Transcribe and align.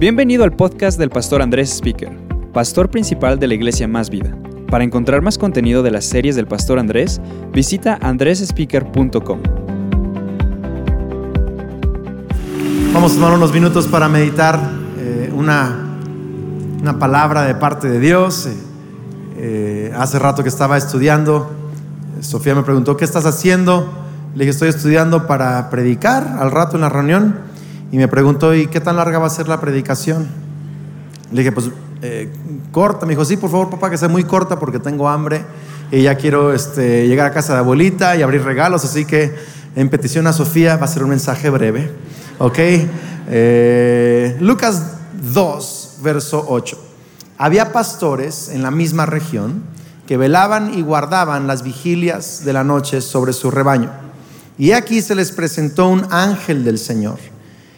Bienvenido 0.00 0.44
al 0.44 0.52
podcast 0.52 0.98
del 0.98 1.10
pastor 1.10 1.42
Andrés 1.42 1.76
Speaker, 1.76 2.08
pastor 2.54 2.90
principal 2.90 3.38
de 3.38 3.46
la 3.46 3.52
iglesia 3.52 3.86
Más 3.86 4.08
Vida. 4.08 4.34
Para 4.70 4.82
encontrar 4.82 5.20
más 5.20 5.36
contenido 5.36 5.82
de 5.82 5.90
las 5.90 6.06
series 6.06 6.36
del 6.36 6.46
pastor 6.46 6.78
Andrés, 6.78 7.20
visita 7.52 7.98
andresspeaker.com. 8.00 9.40
Vamos 12.94 13.12
a 13.12 13.14
tomar 13.14 13.34
unos 13.34 13.52
minutos 13.52 13.88
para 13.88 14.08
meditar 14.08 14.58
eh, 14.96 15.30
una, 15.36 15.98
una 16.80 16.98
palabra 16.98 17.42
de 17.42 17.54
parte 17.56 17.90
de 17.90 18.00
Dios. 18.00 18.46
Eh, 18.46 18.56
eh, 19.36 19.92
hace 19.94 20.18
rato 20.18 20.42
que 20.42 20.48
estaba 20.48 20.78
estudiando, 20.78 21.50
Sofía 22.22 22.54
me 22.54 22.62
preguntó, 22.62 22.96
¿qué 22.96 23.04
estás 23.04 23.26
haciendo? 23.26 23.86
Le 24.34 24.44
dije, 24.44 24.52
estoy 24.52 24.70
estudiando 24.70 25.26
para 25.26 25.68
predicar 25.68 26.26
al 26.38 26.50
rato 26.50 26.76
en 26.76 26.80
la 26.80 26.88
reunión. 26.88 27.49
Y 27.92 27.96
me 27.96 28.08
preguntó, 28.08 28.54
¿y 28.54 28.66
qué 28.66 28.80
tan 28.80 28.96
larga 28.96 29.18
va 29.18 29.26
a 29.26 29.30
ser 29.30 29.48
la 29.48 29.60
predicación? 29.60 30.28
Le 31.32 31.42
dije, 31.42 31.52
pues 31.52 31.70
eh, 32.02 32.30
corta. 32.72 33.04
Me 33.04 33.12
dijo, 33.12 33.24
sí, 33.24 33.36
por 33.36 33.50
favor, 33.50 33.70
papá, 33.70 33.90
que 33.90 33.98
sea 33.98 34.08
muy 34.08 34.24
corta 34.24 34.58
porque 34.58 34.78
tengo 34.78 35.08
hambre 35.08 35.42
y 35.90 36.02
ya 36.02 36.16
quiero 36.16 36.52
este, 36.52 37.08
llegar 37.08 37.26
a 37.26 37.32
casa 37.32 37.54
de 37.54 37.58
abuelita 37.60 38.16
y 38.16 38.22
abrir 38.22 38.42
regalos. 38.42 38.84
Así 38.84 39.04
que 39.04 39.34
en 39.76 39.88
petición 39.88 40.26
a 40.26 40.32
Sofía 40.32 40.76
va 40.76 40.84
a 40.84 40.88
ser 40.88 41.02
un 41.02 41.10
mensaje 41.10 41.50
breve. 41.50 41.90
¿Ok? 42.38 42.58
Eh, 43.28 44.36
Lucas 44.40 44.82
2, 45.32 45.98
verso 46.02 46.44
8. 46.48 46.78
Había 47.38 47.72
pastores 47.72 48.48
en 48.50 48.62
la 48.62 48.70
misma 48.70 49.06
región 49.06 49.62
que 50.06 50.16
velaban 50.16 50.74
y 50.74 50.82
guardaban 50.82 51.46
las 51.46 51.62
vigilias 51.62 52.44
de 52.44 52.52
la 52.52 52.64
noche 52.64 53.00
sobre 53.00 53.32
su 53.32 53.50
rebaño. 53.50 53.90
Y 54.58 54.72
aquí 54.72 55.00
se 55.00 55.14
les 55.14 55.32
presentó 55.32 55.88
un 55.88 56.06
ángel 56.10 56.64
del 56.64 56.78
Señor. 56.78 57.18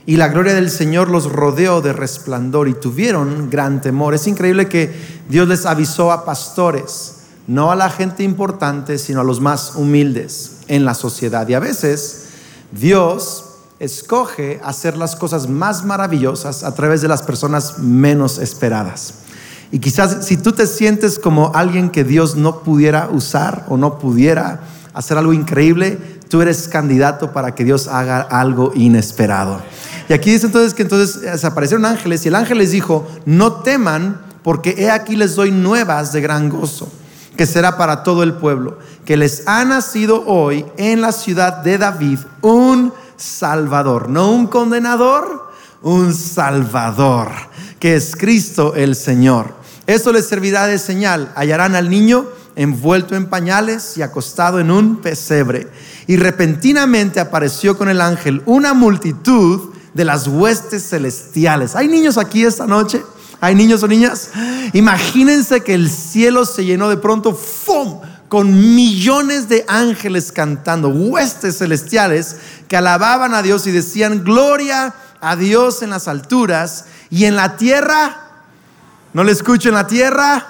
Y 0.04 0.16
la 0.16 0.28
gloria 0.28 0.54
del 0.54 0.70
Señor 0.70 1.08
los 1.08 1.30
rodeó 1.30 1.80
de 1.80 1.92
resplandor 1.92 2.68
y 2.68 2.74
tuvieron 2.74 3.50
gran 3.50 3.80
temor. 3.80 4.14
Es 4.14 4.26
increíble 4.26 4.68
que 4.68 4.92
Dios 5.28 5.46
les 5.46 5.64
avisó 5.64 6.10
a 6.10 6.24
pastores, 6.24 7.18
no 7.46 7.70
a 7.70 7.76
la 7.76 7.88
gente 7.88 8.24
importante, 8.24 8.98
sino 8.98 9.20
a 9.20 9.24
los 9.24 9.40
más 9.40 9.74
humildes 9.76 10.56
en 10.66 10.84
la 10.84 10.94
sociedad. 10.94 11.48
Y 11.48 11.54
a 11.54 11.60
veces 11.60 12.24
Dios 12.72 13.44
escoge 13.78 14.60
hacer 14.64 14.96
las 14.96 15.16
cosas 15.16 15.48
más 15.48 15.84
maravillosas 15.84 16.64
a 16.64 16.74
través 16.74 17.00
de 17.02 17.08
las 17.08 17.22
personas 17.22 17.78
menos 17.78 18.38
esperadas. 18.38 19.14
Y 19.70 19.78
quizás 19.78 20.26
si 20.26 20.36
tú 20.36 20.52
te 20.52 20.66
sientes 20.66 21.18
como 21.18 21.52
alguien 21.54 21.90
que 21.90 22.04
Dios 22.04 22.36
no 22.36 22.60
pudiera 22.60 23.08
usar 23.10 23.66
o 23.68 23.76
no 23.76 23.98
pudiera 23.98 24.60
hacer 24.92 25.16
algo 25.16 25.32
increíble, 25.32 25.98
tú 26.28 26.42
eres 26.42 26.68
candidato 26.68 27.32
para 27.32 27.54
que 27.54 27.64
Dios 27.64 27.88
haga 27.88 28.20
algo 28.20 28.72
inesperado. 28.74 29.60
Y 30.08 30.12
aquí 30.12 30.32
dice 30.32 30.46
entonces 30.46 30.74
que 30.74 30.82
entonces 30.82 31.40
se 31.40 31.46
aparecieron 31.46 31.84
ángeles 31.84 32.24
y 32.24 32.28
el 32.28 32.34
ángel 32.34 32.58
les 32.58 32.72
dijo, 32.72 33.08
no 33.24 33.54
teman 33.62 34.20
porque 34.42 34.74
he 34.78 34.90
aquí 34.90 35.16
les 35.16 35.36
doy 35.36 35.50
nuevas 35.50 36.12
de 36.12 36.20
gran 36.20 36.48
gozo, 36.48 36.90
que 37.36 37.46
será 37.46 37.76
para 37.76 38.02
todo 38.02 38.22
el 38.22 38.34
pueblo, 38.34 38.78
que 39.04 39.16
les 39.16 39.46
ha 39.46 39.64
nacido 39.64 40.24
hoy 40.26 40.66
en 40.76 41.00
la 41.00 41.12
ciudad 41.12 41.58
de 41.58 41.78
David 41.78 42.18
un 42.40 42.92
Salvador, 43.16 44.08
no 44.08 44.32
un 44.32 44.48
condenador, 44.48 45.50
un 45.82 46.12
Salvador, 46.14 47.30
que 47.78 47.94
es 47.94 48.16
Cristo 48.16 48.74
el 48.74 48.96
Señor. 48.96 49.54
Esto 49.86 50.12
les 50.12 50.28
servirá 50.28 50.66
de 50.66 50.78
señal. 50.78 51.32
Hallarán 51.34 51.74
al 51.74 51.90
niño 51.90 52.26
envuelto 52.54 53.16
en 53.16 53.26
pañales 53.26 53.96
y 53.96 54.02
acostado 54.02 54.60
en 54.60 54.70
un 54.70 54.96
pesebre. 54.96 55.68
Y 56.06 56.16
repentinamente 56.16 57.20
apareció 57.20 57.76
con 57.76 57.88
el 57.88 58.00
ángel 58.00 58.42
una 58.46 58.74
multitud 58.74 59.71
de 59.94 60.04
las 60.04 60.26
huestes 60.26 60.88
celestiales. 60.88 61.76
¿Hay 61.76 61.88
niños 61.88 62.18
aquí 62.18 62.44
esta 62.44 62.66
noche? 62.66 63.02
¿Hay 63.40 63.54
niños 63.54 63.82
o 63.82 63.88
niñas? 63.88 64.30
Imagínense 64.72 65.62
que 65.62 65.74
el 65.74 65.90
cielo 65.90 66.44
se 66.46 66.64
llenó 66.64 66.88
de 66.88 66.96
pronto, 66.96 67.34
¡fum! 67.34 68.00
con 68.32 68.74
millones 68.74 69.50
de 69.50 69.62
ángeles 69.68 70.32
cantando, 70.32 70.88
huestes 70.88 71.58
celestiales 71.58 72.36
que 72.66 72.78
alababan 72.78 73.34
a 73.34 73.42
Dios 73.42 73.66
y 73.66 73.72
decían, 73.72 74.24
gloria 74.24 74.94
a 75.20 75.36
Dios 75.36 75.82
en 75.82 75.90
las 75.90 76.08
alturas 76.08 76.86
y 77.10 77.26
en 77.26 77.36
la 77.36 77.58
tierra, 77.58 78.30
no 79.12 79.22
le 79.22 79.32
escucho 79.32 79.68
en 79.68 79.74
la 79.74 79.86
tierra, 79.86 80.46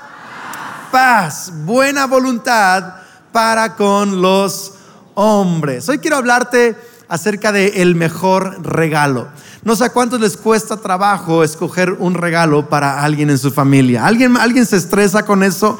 paz, 0.92 1.50
buena 1.64 2.06
voluntad 2.06 2.98
para 3.32 3.75
con 3.75 4.22
los 4.22 4.75
hombres. 5.14 5.88
Hoy 5.88 5.98
quiero 5.98 6.19
hablarte 6.19 6.76
acerca 7.08 7.52
de 7.52 7.82
el 7.82 7.94
mejor 7.94 8.64
regalo. 8.66 9.28
No 9.65 9.77
sé 9.77 9.84
a 9.84 9.93
cuántos 9.93 10.21
les 10.21 10.37
cuesta 10.37 10.77
trabajo 10.77 11.45
escoger 11.45 11.93
un 12.00 12.15
regalo 12.15 12.69
para 12.69 13.05
alguien 13.05 13.31
en 13.31 13.39
su 13.39 13.53
familia. 13.53 14.05
¿Alguien, 14.05 14.37
alguien 14.37 14.67
se 14.67 14.77
estresa 14.77 15.25
con 15.25 15.45
eso? 15.45 15.78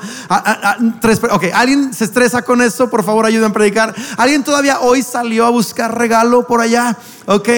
ok, 1.31 1.45
¿alguien 1.53 1.93
se 1.93 2.05
estresa 2.05 2.43
con 2.43 2.63
eso? 2.63 2.89
Por 2.89 3.03
favor, 3.03 3.27
ayuden 3.27 3.51
a 3.51 3.53
predicar. 3.53 3.93
¿Alguien 4.17 4.45
todavía 4.45 4.79
hoy 4.79 5.03
salió 5.03 5.47
a 5.47 5.51
buscar 5.51 5.99
regalo 5.99 6.47
por 6.47 6.61
allá? 6.61 6.97
Ok, 7.27 7.49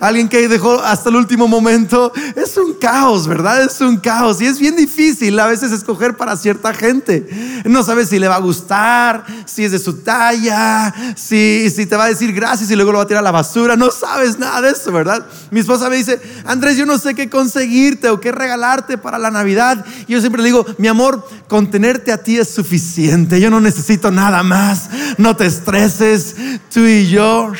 alguien 0.00 0.28
que 0.28 0.48
dejó 0.48 0.80
hasta 0.80 1.10
el 1.10 1.16
último 1.16 1.46
momento. 1.46 2.10
Es 2.34 2.56
un 2.56 2.74
caos, 2.74 3.26
¿verdad? 3.26 3.62
Es 3.62 3.78
un 3.82 3.98
caos. 3.98 4.40
Y 4.40 4.46
es 4.46 4.58
bien 4.58 4.76
difícil 4.76 5.38
a 5.38 5.46
veces 5.46 5.72
escoger 5.72 6.16
para 6.16 6.36
cierta 6.36 6.72
gente. 6.72 7.62
No 7.66 7.82
sabes 7.82 8.08
si 8.08 8.18
le 8.18 8.28
va 8.28 8.36
a 8.36 8.40
gustar, 8.40 9.24
si 9.44 9.64
es 9.64 9.72
de 9.72 9.78
su 9.78 9.98
talla, 9.98 10.94
si, 11.16 11.68
si 11.68 11.84
te 11.84 11.96
va 11.96 12.04
a 12.04 12.08
decir 12.08 12.32
gracias 12.32 12.70
y 12.70 12.76
luego 12.76 12.92
lo 12.92 12.98
va 12.98 13.04
a 13.04 13.06
tirar 13.06 13.20
a 13.20 13.24
la 13.24 13.30
basura. 13.30 13.76
No 13.76 13.90
sabes 13.90 14.38
nada 14.38 14.62
de 14.62 14.70
eso, 14.70 14.90
¿verdad? 14.90 15.26
Mis 15.50 15.65
esposa 15.66 15.90
me 15.90 15.96
dice, 15.96 16.20
Andrés, 16.44 16.76
yo 16.76 16.86
no 16.86 16.98
sé 16.98 17.14
qué 17.14 17.28
conseguirte 17.28 18.08
o 18.08 18.20
qué 18.20 18.32
regalarte 18.32 18.98
para 18.98 19.18
la 19.18 19.30
Navidad. 19.30 19.84
Y 20.06 20.12
yo 20.12 20.20
siempre 20.20 20.42
le 20.42 20.48
digo, 20.48 20.64
mi 20.78 20.88
amor, 20.88 21.26
contenerte 21.48 22.12
a 22.12 22.22
ti 22.22 22.38
es 22.38 22.48
suficiente. 22.48 23.40
Yo 23.40 23.50
no 23.50 23.60
necesito 23.60 24.10
nada 24.10 24.42
más. 24.42 24.88
No 25.18 25.36
te 25.36 25.46
estreses. 25.46 26.36
Tú 26.72 26.80
y 26.80 27.08
yo, 27.08 27.52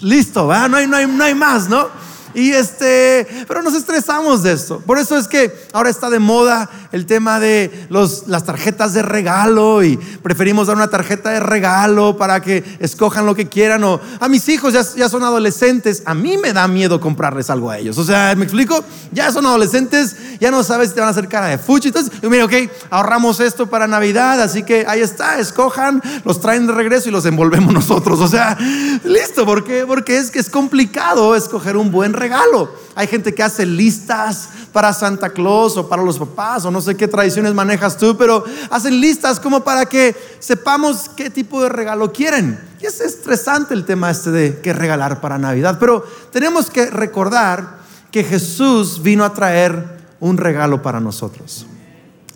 listo, 0.00 0.46
¿va? 0.46 0.68
No 0.68 0.76
hay, 0.76 0.86
no, 0.86 0.96
hay, 0.96 1.06
no 1.06 1.24
hay 1.24 1.34
más, 1.34 1.68
¿no? 1.68 1.88
Y 2.34 2.52
este, 2.52 3.26
pero 3.46 3.62
nos 3.62 3.74
estresamos 3.74 4.42
de 4.42 4.52
esto. 4.52 4.80
Por 4.80 4.98
eso 4.98 5.18
es 5.18 5.28
que 5.28 5.52
ahora 5.72 5.90
está 5.90 6.08
de 6.08 6.18
moda 6.18 6.70
el 6.92 7.06
tema 7.06 7.40
de 7.40 7.86
las 7.90 8.44
tarjetas 8.44 8.92
de 8.92 9.02
regalo 9.02 9.82
y 9.82 9.96
preferimos 9.96 10.66
dar 10.66 10.76
una 10.76 10.88
tarjeta 10.88 11.30
de 11.30 11.40
regalo 11.40 12.16
para 12.16 12.40
que 12.40 12.62
escojan 12.78 13.26
lo 13.26 13.34
que 13.34 13.48
quieran. 13.48 13.82
O 13.84 14.00
a 14.20 14.28
mis 14.28 14.48
hijos 14.48 14.74
ya, 14.74 14.82
ya 14.96 15.08
son 15.08 15.24
adolescentes, 15.24 16.02
a 16.04 16.14
mí 16.14 16.36
me 16.36 16.52
da 16.52 16.68
miedo 16.68 17.00
comprarles 17.00 17.50
algo 17.50 17.70
a 17.70 17.78
ellos. 17.78 17.98
O 17.98 18.04
sea, 18.04 18.34
¿me 18.36 18.44
explico? 18.44 18.84
Ya 19.10 19.32
son 19.32 19.46
adolescentes, 19.46 20.16
ya 20.38 20.50
no 20.50 20.62
sabes 20.62 20.90
si 20.90 20.94
te 20.94 21.00
van 21.00 21.08
a 21.08 21.12
hacer 21.12 21.28
cara 21.28 21.46
de 21.46 21.58
fuchi. 21.58 21.88
Entonces, 21.88 22.12
mira, 22.22 22.44
ok, 22.44 22.52
ahorramos 22.90 23.40
esto 23.40 23.68
para 23.68 23.86
Navidad, 23.86 24.40
así 24.40 24.62
que 24.62 24.84
ahí 24.86 25.00
está, 25.00 25.38
escojan, 25.38 26.02
los 26.24 26.40
traen 26.40 26.66
de 26.66 26.74
regreso 26.74 27.08
y 27.08 27.12
los 27.12 27.24
envolvemos 27.24 27.72
nosotros. 27.72 28.20
O 28.20 28.28
sea, 28.28 28.56
listo, 29.04 29.46
¿por 29.46 29.64
qué? 29.64 29.84
Porque 29.86 30.18
es 30.18 30.30
que 30.30 30.38
es 30.38 30.50
complicado 30.50 31.34
escoger 31.34 31.76
un 31.76 31.90
buen 31.90 32.12
regalo. 32.12 32.70
Hay 32.94 33.06
gente 33.06 33.34
que 33.34 33.42
hace 33.42 33.64
listas 33.64 34.50
para 34.72 34.92
Santa 34.92 35.30
Claus 35.30 35.76
o 35.76 35.88
para 35.88 36.02
los 36.02 36.18
papás 36.18 36.64
o 36.64 36.70
no 36.70 36.80
sé 36.80 36.96
qué 36.96 37.08
tradiciones 37.08 37.54
manejas 37.54 37.96
tú, 37.96 38.16
pero 38.16 38.44
hacen 38.70 39.00
listas 39.00 39.40
como 39.40 39.64
para 39.64 39.86
que 39.86 40.14
sepamos 40.40 41.10
qué 41.16 41.30
tipo 41.30 41.62
de 41.62 41.68
regalo 41.68 42.12
quieren. 42.12 42.60
Y 42.80 42.86
es 42.86 43.00
estresante 43.00 43.74
el 43.74 43.84
tema 43.84 44.10
este 44.10 44.30
de 44.30 44.60
qué 44.60 44.72
regalar 44.72 45.20
para 45.20 45.38
Navidad, 45.38 45.78
pero 45.78 46.04
tenemos 46.30 46.68
que 46.68 46.90
recordar 46.90 47.78
que 48.10 48.24
Jesús 48.24 49.02
vino 49.02 49.24
a 49.24 49.32
traer 49.32 50.02
un 50.20 50.36
regalo 50.36 50.82
para 50.82 51.00
nosotros. 51.00 51.66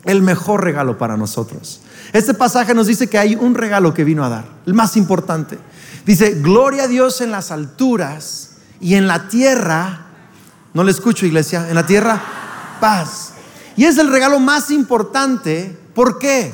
El 0.04 0.22
mejor 0.22 0.64
regalo 0.64 0.96
para 0.98 1.16
nosotros. 1.16 1.80
Este 2.12 2.32
pasaje 2.32 2.74
nos 2.74 2.86
dice 2.86 3.08
que 3.08 3.18
hay 3.18 3.34
un 3.34 3.54
regalo 3.54 3.92
que 3.92 4.04
vino 4.04 4.24
a 4.24 4.28
dar, 4.28 4.44
el 4.66 4.74
más 4.74 4.96
importante. 4.96 5.58
Dice, 6.06 6.34
gloria 6.40 6.84
a 6.84 6.88
Dios 6.88 7.20
en 7.20 7.30
las 7.30 7.50
alturas 7.50 8.50
y 8.80 8.94
en 8.94 9.06
la 9.06 9.28
tierra, 9.28 10.05
no 10.76 10.84
le 10.84 10.90
escucho 10.90 11.24
iglesia, 11.24 11.70
en 11.70 11.74
la 11.74 11.86
tierra, 11.86 12.22
paz. 12.82 13.32
Y 13.78 13.86
es 13.86 13.96
el 13.96 14.10
regalo 14.10 14.38
más 14.40 14.70
importante. 14.70 15.74
¿Por 15.94 16.18
qué? 16.18 16.52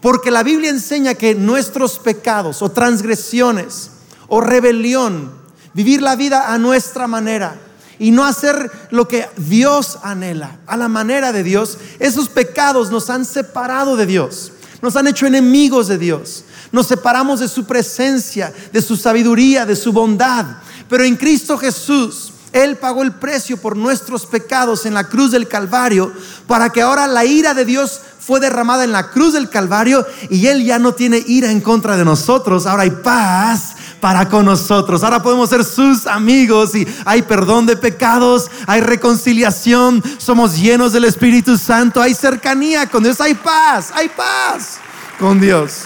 Porque 0.00 0.32
la 0.32 0.42
Biblia 0.42 0.68
enseña 0.68 1.14
que 1.14 1.36
nuestros 1.36 2.00
pecados 2.00 2.60
o 2.60 2.72
transgresiones 2.72 3.92
o 4.26 4.40
rebelión, 4.40 5.30
vivir 5.74 6.02
la 6.02 6.16
vida 6.16 6.52
a 6.52 6.58
nuestra 6.58 7.06
manera 7.06 7.56
y 8.00 8.10
no 8.10 8.24
hacer 8.24 8.68
lo 8.90 9.06
que 9.06 9.28
Dios 9.36 10.00
anhela, 10.02 10.58
a 10.66 10.76
la 10.76 10.88
manera 10.88 11.30
de 11.30 11.44
Dios, 11.44 11.78
esos 12.00 12.28
pecados 12.28 12.90
nos 12.90 13.10
han 13.10 13.24
separado 13.24 13.96
de 13.96 14.06
Dios, 14.06 14.50
nos 14.82 14.96
han 14.96 15.06
hecho 15.06 15.28
enemigos 15.28 15.86
de 15.86 15.98
Dios, 15.98 16.46
nos 16.72 16.88
separamos 16.88 17.38
de 17.38 17.46
su 17.46 17.64
presencia, 17.64 18.52
de 18.72 18.82
su 18.82 18.96
sabiduría, 18.96 19.64
de 19.64 19.76
su 19.76 19.92
bondad. 19.92 20.46
Pero 20.88 21.04
en 21.04 21.14
Cristo 21.14 21.56
Jesús, 21.56 22.31
Él 22.52 22.76
pagó 22.76 23.02
el 23.02 23.12
precio 23.12 23.56
por 23.56 23.76
nuestros 23.76 24.26
pecados 24.26 24.84
en 24.84 24.94
la 24.94 25.08
cruz 25.08 25.30
del 25.30 25.48
Calvario 25.48 26.12
para 26.46 26.70
que 26.70 26.82
ahora 26.82 27.06
la 27.06 27.24
ira 27.24 27.54
de 27.54 27.64
Dios 27.64 28.00
fue 28.20 28.40
derramada 28.40 28.84
en 28.84 28.92
la 28.92 29.10
cruz 29.10 29.32
del 29.32 29.48
Calvario 29.48 30.06
y 30.28 30.46
Él 30.46 30.64
ya 30.64 30.78
no 30.78 30.92
tiene 30.92 31.22
ira 31.26 31.50
en 31.50 31.60
contra 31.60 31.96
de 31.96 32.04
nosotros. 32.04 32.66
Ahora 32.66 32.82
hay 32.82 32.90
paz 32.90 33.74
para 34.00 34.28
con 34.28 34.44
nosotros. 34.44 35.02
Ahora 35.02 35.22
podemos 35.22 35.48
ser 35.48 35.64
sus 35.64 36.06
amigos 36.06 36.74
y 36.74 36.86
hay 37.04 37.22
perdón 37.22 37.66
de 37.66 37.76
pecados, 37.76 38.50
hay 38.66 38.80
reconciliación, 38.80 40.02
somos 40.18 40.58
llenos 40.58 40.92
del 40.92 41.04
Espíritu 41.04 41.56
Santo, 41.56 42.02
hay 42.02 42.12
cercanía 42.12 42.86
con 42.86 43.02
Dios, 43.02 43.20
hay 43.20 43.34
paz, 43.34 43.90
hay 43.94 44.08
paz 44.08 44.78
con 45.18 45.40
Dios. 45.40 45.82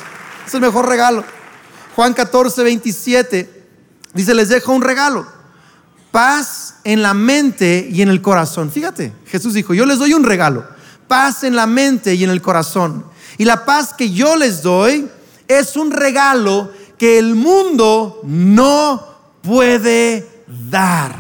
Es 0.47 0.55
el 0.55 0.61
mejor 0.61 0.89
regalo. 0.89 1.25
Juan 1.95 2.13
14, 2.13 2.63
27 2.63 3.65
dice, 4.15 4.35
les 4.35 4.49
dejo 4.49 4.73
un 4.73 4.83
regalo. 4.83 5.36
Paz 6.11 6.77
en 6.85 7.03
la 7.03 7.15
mente 7.15 7.89
y 7.91 8.03
en 8.03 8.09
el 8.09 8.23
corazón. 8.23 8.71
Fíjate, 8.71 9.13
Jesús 9.27 9.55
dijo, 9.55 9.75
yo 9.75 9.87
les 9.87 9.99
doy 9.99 10.15
un 10.15 10.25
regalo. 10.25 10.65
Paz 11.09 11.45
en 11.45 11.55
la 11.55 11.67
mente 11.67 12.15
y 12.15 12.25
en 12.25 12.31
el 12.31 12.43
corazón. 12.43 13.05
Y 13.39 13.45
la 13.45 13.65
paz 13.65 13.93
que 13.93 14.11
yo 14.11 14.37
les 14.37 14.63
doy 14.63 15.09
es 15.49 15.77
un 15.77 15.91
regalo 15.91 16.71
que 16.99 17.19
el 17.19 17.35
mundo 17.35 18.21
no 18.25 19.07
puede 19.43 20.45
dar. 20.71 21.15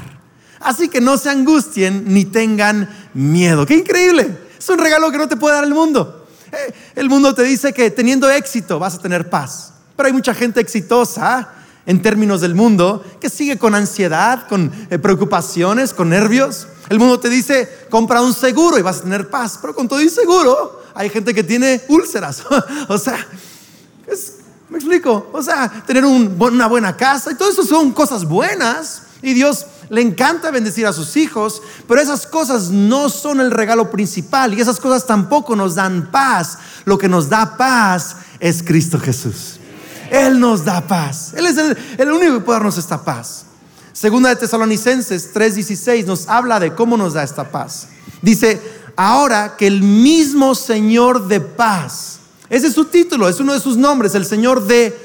Así 0.61 0.89
que 0.89 1.01
no 1.01 1.19
se 1.19 1.31
angustien 1.31 2.05
ni 2.07 2.25
tengan 2.25 2.89
miedo. 3.15 3.67
¡Qué 3.67 3.75
increíble! 3.75 4.37
Es 4.59 4.69
un 4.69 4.79
regalo 4.79 5.13
que 5.13 5.19
no 5.19 5.29
te 5.29 5.37
puede 5.37 5.55
dar 5.55 5.65
el 5.65 5.75
mundo. 5.75 6.27
Eh, 6.51 6.75
el 6.97 7.09
mundo 7.09 7.35
te 7.35 7.43
dice 7.43 7.73
que 7.73 7.91
teniendo 7.91 8.31
éxito 8.31 8.79
vas 8.79 8.95
a 8.95 8.99
tener 8.99 9.31
paz. 9.31 9.75
Pero 9.97 10.09
hay 10.09 10.13
mucha 10.13 10.35
gente 10.35 10.61
exitosa 10.61 11.51
en 11.87 12.03
términos 12.03 12.41
del 12.41 12.55
mundo 12.55 13.05
que 13.21 13.31
sigue 13.31 13.59
con 13.59 13.75
ansiedad, 13.75 14.47
con 14.49 14.73
eh, 14.91 14.99
preocupaciones, 14.99 15.95
con 15.95 16.11
nervios. 16.11 16.67
El 16.89 16.99
mundo 16.99 17.19
te 17.19 17.29
dice, 17.29 17.87
compra 17.91 18.23
un 18.23 18.35
seguro 18.35 18.79
y 18.79 18.83
vas 18.83 18.99
a 18.99 19.03
tener 19.03 19.31
paz. 19.31 19.59
Pero 19.61 19.75
con 19.75 19.89
todo 19.89 20.01
y 20.01 20.09
seguro 20.09 20.83
hay 20.95 21.09
gente 21.09 21.33
que 21.33 21.45
tiene 21.45 21.83
úlceras. 21.89 22.43
o 22.89 22.99
sea, 22.99 23.25
es 24.07 24.35
¿Me 24.69 24.79
explico? 24.79 25.29
O 25.33 25.43
sea, 25.43 25.85
tener 25.87 26.05
una 26.05 26.67
buena 26.67 26.97
casa 26.97 27.31
y 27.31 27.37
todo 27.37 27.51
eso 27.51 27.65
son 27.65 27.93
cosas 27.93 28.25
buenas 28.25 29.03
y 29.23 29.33
Dios 29.33 29.67
le 29.89 30.01
encanta 30.01 30.51
bendecir 30.51 30.87
a 30.87 30.93
sus 30.93 31.17
hijos, 31.17 31.63
pero 31.87 32.01
esas 32.01 32.27
cosas 32.27 32.71
no 32.71 33.09
son 33.09 33.41
el 33.41 33.53
regalo 33.53 33.91
principal 33.91 34.55
y 34.55 34.61
esas 34.61 34.81
cosas 34.81 35.07
tampoco 35.07 35.55
nos 35.55 35.77
dan 35.77 36.11
paz. 36.11 36.59
Lo 36.85 36.99
que 36.99 37.09
nos 37.09 37.29
da 37.29 37.57
paz 37.57 38.17
es 38.41 38.63
Cristo 38.63 38.99
Jesús. 38.99 39.61
Él 40.11 40.39
nos 40.41 40.65
da 40.65 40.87
paz. 40.87 41.33
Él 41.37 41.47
es 41.47 41.57
el, 41.57 42.13
único 42.13 42.35
que 42.35 42.41
puede 42.41 42.59
darnos 42.59 42.79
esta 42.79 43.05
paz. 43.05 43.47
Segunda 43.93 44.29
de 44.29 44.37
Tesalonicenses 44.37 45.33
3:16 45.33 46.05
nos 46.07 46.29
habla 46.29 46.61
de 46.61 46.75
cómo 46.75 46.97
nos 46.97 47.15
da 47.15 47.23
esta 47.23 47.51
paz. 47.51 47.89
Dice, 48.23 48.61
ahora 48.97 49.57
que 49.57 49.67
el 49.67 49.83
mismo 49.83 50.55
Señor 50.55 51.29
de 51.29 51.41
paz, 51.41 52.21
ese 52.49 52.69
es 52.69 52.75
su 52.75 52.87
título, 52.87 53.29
es 53.29 53.41
uno 53.41 53.53
de 53.53 53.61
sus 53.61 53.77
nombres, 53.77 54.15
el 54.15 54.25
Señor 54.25 54.67
de 54.67 54.97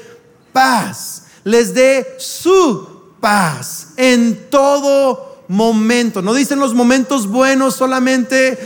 paz. 0.52 1.24
Les 1.44 1.74
dé 1.74 2.16
su 2.18 2.88
paz 3.20 3.88
en 3.96 4.48
todo 4.50 5.44
momento. 5.48 6.22
No 6.22 6.34
dicen 6.34 6.58
los 6.58 6.74
momentos 6.74 7.26
buenos 7.26 7.76
solamente, 7.76 8.58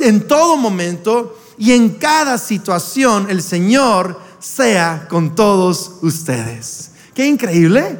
en 0.00 0.26
todo 0.26 0.56
momento 0.56 1.36
y 1.58 1.72
en 1.72 1.90
cada 1.90 2.38
situación 2.38 3.28
el 3.28 3.42
Señor 3.42 4.27
sea 4.38 5.06
con 5.08 5.34
todos 5.34 5.92
ustedes. 6.02 6.90
Qué 7.14 7.26
increíble. 7.26 7.98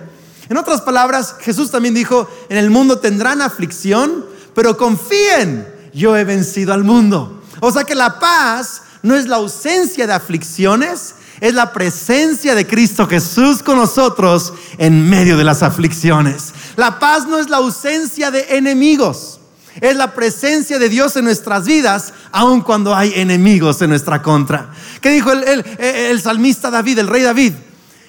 En 0.48 0.56
otras 0.56 0.80
palabras, 0.80 1.36
Jesús 1.40 1.70
también 1.70 1.94
dijo, 1.94 2.28
en 2.48 2.56
el 2.56 2.70
mundo 2.70 2.98
tendrán 2.98 3.42
aflicción, 3.42 4.24
pero 4.54 4.76
confíen, 4.76 5.66
yo 5.92 6.16
he 6.16 6.24
vencido 6.24 6.72
al 6.72 6.84
mundo. 6.84 7.42
O 7.60 7.70
sea 7.70 7.84
que 7.84 7.94
la 7.94 8.18
paz 8.18 8.82
no 9.02 9.14
es 9.14 9.26
la 9.26 9.36
ausencia 9.36 10.06
de 10.06 10.12
aflicciones, 10.12 11.14
es 11.40 11.54
la 11.54 11.72
presencia 11.72 12.54
de 12.54 12.66
Cristo 12.66 13.06
Jesús 13.06 13.62
con 13.62 13.76
nosotros 13.76 14.52
en 14.78 15.08
medio 15.08 15.36
de 15.36 15.44
las 15.44 15.62
aflicciones. 15.62 16.52
La 16.76 16.98
paz 16.98 17.26
no 17.26 17.38
es 17.38 17.48
la 17.48 17.58
ausencia 17.58 18.30
de 18.30 18.56
enemigos, 18.56 19.37
es 19.80 19.96
la 19.96 20.14
presencia 20.14 20.78
de 20.78 20.88
Dios 20.88 21.16
en 21.16 21.24
nuestras 21.24 21.64
vidas, 21.64 22.12
aun 22.32 22.62
cuando 22.62 22.94
hay 22.94 23.12
enemigos 23.16 23.80
en 23.82 23.90
nuestra 23.90 24.22
contra. 24.22 24.70
¿Qué 25.00 25.10
dijo 25.10 25.32
el, 25.32 26.20
salmista 26.20 26.70
David, 26.70 26.98
el 26.98 27.08
rey 27.08 27.22
David? 27.22 27.52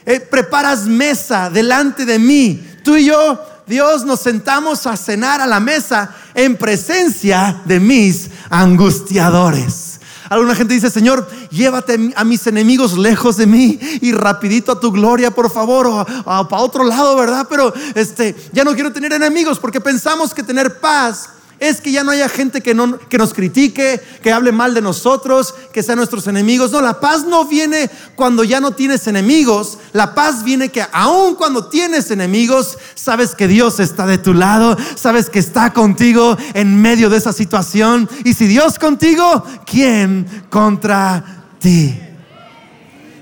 Eh, 0.05 0.19
preparas 0.19 0.85
mesa 0.85 1.49
delante 1.49 2.05
de 2.05 2.19
mí. 2.19 2.63
Tú 2.83 2.95
y 2.95 3.05
yo, 3.05 3.39
Dios, 3.67 4.05
nos 4.05 4.21
sentamos 4.21 4.87
a 4.87 4.97
cenar 4.97 5.41
a 5.41 5.47
la 5.47 5.59
mesa 5.59 6.15
en 6.33 6.55
presencia 6.57 7.61
de 7.65 7.79
mis 7.79 8.29
angustiadores. 8.49 9.99
Alguna 10.29 10.53
gente 10.53 10.75
dice, 10.75 10.91
Señor, 10.91 11.27
llévate 11.49 12.13
a 12.15 12.23
mis 12.23 12.45
enemigos 12.45 12.95
lejos 12.97 13.37
de 13.37 13.47
mí 13.47 13.79
y 13.99 14.11
rapidito 14.11 14.71
a 14.71 14.79
tu 14.79 14.91
gloria, 14.91 15.31
por 15.31 15.51
favor, 15.51 15.87
o, 15.87 16.05
para 16.23 16.61
otro 16.61 16.83
lado, 16.83 17.15
¿verdad? 17.15 17.47
Pero 17.49 17.73
este, 17.95 18.35
ya 18.51 18.63
no 18.63 18.75
quiero 18.75 18.93
tener 18.93 19.11
enemigos 19.11 19.57
porque 19.57 19.81
pensamos 19.81 20.33
que 20.33 20.43
tener 20.43 20.79
paz 20.79 21.29
es 21.59 21.81
que 21.81 21.91
ya 21.91 22.03
no 22.03 22.11
haya 22.11 22.29
gente 22.29 22.61
que, 22.61 22.73
no, 22.73 22.97
que 22.97 23.17
nos 23.17 23.33
critique, 23.33 24.01
que 24.23 24.31
hable 24.31 24.51
mal 24.51 24.73
de 24.73 24.81
nosotros, 24.81 25.53
que 25.73 25.83
sean 25.83 25.97
nuestros 25.97 26.27
enemigos. 26.27 26.71
No, 26.71 26.81
la 26.81 26.99
paz 26.99 27.25
no 27.25 27.45
viene 27.45 27.89
cuando 28.15 28.43
ya 28.43 28.61
no 28.61 28.71
tienes 28.71 29.07
enemigos. 29.07 29.77
La 29.91 30.15
paz 30.15 30.43
viene 30.43 30.69
que 30.69 30.85
aun 30.91 31.35
cuando 31.35 31.65
tienes 31.67 32.11
enemigos, 32.11 32.77
sabes 32.95 33.35
que 33.35 33.47
Dios 33.47 33.79
está 33.79 34.05
de 34.05 34.17
tu 34.17 34.33
lado, 34.33 34.77
sabes 34.95 35.29
que 35.29 35.39
está 35.39 35.73
contigo 35.73 36.37
en 36.53 36.81
medio 36.81 37.09
de 37.09 37.17
esa 37.17 37.33
situación. 37.33 38.09
Y 38.23 38.33
si 38.33 38.47
Dios 38.47 38.79
contigo, 38.79 39.43
¿quién 39.65 40.25
contra 40.49 41.45
ti? 41.59 41.99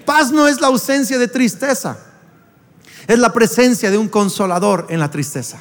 Paz 0.05 0.31
no 0.31 0.47
es 0.47 0.61
la 0.61 0.67
ausencia 0.67 1.17
de 1.17 1.27
tristeza, 1.27 1.97
es 3.07 3.17
la 3.19 3.33
presencia 3.33 3.89
de 3.89 3.97
un 3.97 4.07
consolador 4.07 4.85
en 4.89 4.99
la 4.99 5.09
tristeza. 5.09 5.57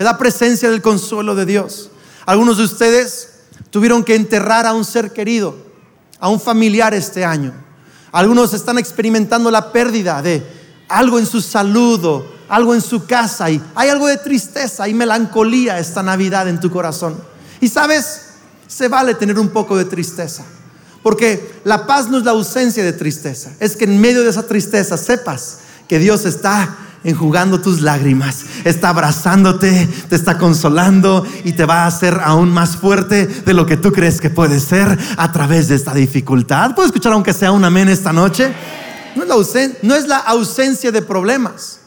Es 0.00 0.04
la 0.06 0.16
presencia 0.16 0.70
del 0.70 0.80
consuelo 0.80 1.34
de 1.34 1.44
Dios. 1.44 1.90
Algunos 2.24 2.56
de 2.56 2.64
ustedes 2.64 3.28
tuvieron 3.68 4.02
que 4.02 4.14
enterrar 4.14 4.64
a 4.64 4.72
un 4.72 4.82
ser 4.82 5.12
querido, 5.12 5.54
a 6.18 6.30
un 6.30 6.40
familiar 6.40 6.94
este 6.94 7.22
año. 7.22 7.52
Algunos 8.10 8.54
están 8.54 8.78
experimentando 8.78 9.50
la 9.50 9.72
pérdida 9.72 10.22
de 10.22 10.42
algo 10.88 11.18
en 11.18 11.26
su 11.26 11.42
salud 11.42 12.02
o 12.02 12.26
algo 12.48 12.74
en 12.74 12.80
su 12.80 13.04
casa 13.04 13.50
y 13.50 13.62
hay 13.74 13.90
algo 13.90 14.06
de 14.06 14.16
tristeza 14.16 14.88
y 14.88 14.94
melancolía 14.94 15.78
esta 15.78 16.02
Navidad 16.02 16.48
en 16.48 16.60
tu 16.60 16.70
corazón. 16.70 17.20
Y 17.60 17.68
sabes, 17.68 18.22
se 18.66 18.88
vale 18.88 19.16
tener 19.16 19.38
un 19.38 19.50
poco 19.50 19.76
de 19.76 19.84
tristeza, 19.84 20.46
porque 21.02 21.60
la 21.64 21.86
paz 21.86 22.08
no 22.08 22.16
es 22.16 22.24
la 22.24 22.30
ausencia 22.30 22.82
de 22.82 22.94
tristeza, 22.94 23.52
es 23.60 23.76
que 23.76 23.84
en 23.84 24.00
medio 24.00 24.22
de 24.22 24.30
esa 24.30 24.46
tristeza 24.46 24.96
sepas 24.96 25.58
que 25.86 25.98
Dios 25.98 26.24
está 26.24 26.74
enjugando 27.02 27.60
tus 27.60 27.80
lágrimas, 27.80 28.44
está 28.64 28.90
abrazándote, 28.90 29.88
te 30.08 30.16
está 30.16 30.36
consolando 30.36 31.26
y 31.44 31.52
te 31.52 31.64
va 31.64 31.84
a 31.84 31.86
hacer 31.86 32.20
aún 32.22 32.50
más 32.50 32.76
fuerte 32.76 33.26
de 33.26 33.54
lo 33.54 33.66
que 33.66 33.76
tú 33.76 33.92
crees 33.92 34.20
que 34.20 34.30
puede 34.30 34.60
ser 34.60 34.98
a 35.16 35.32
través 35.32 35.68
de 35.68 35.76
esta 35.76 35.94
dificultad. 35.94 36.74
¿Puedo 36.74 36.86
escuchar 36.86 37.12
aunque 37.12 37.32
sea 37.32 37.52
un 37.52 37.64
amén 37.64 37.88
esta 37.88 38.12
noche? 38.12 38.52
No 39.16 39.22
es 39.22 39.28
la, 39.28 39.68
no 39.82 39.94
es 39.94 40.06
la 40.06 40.18
ausencia 40.18 40.92
de 40.92 41.02
problemas. 41.02 41.80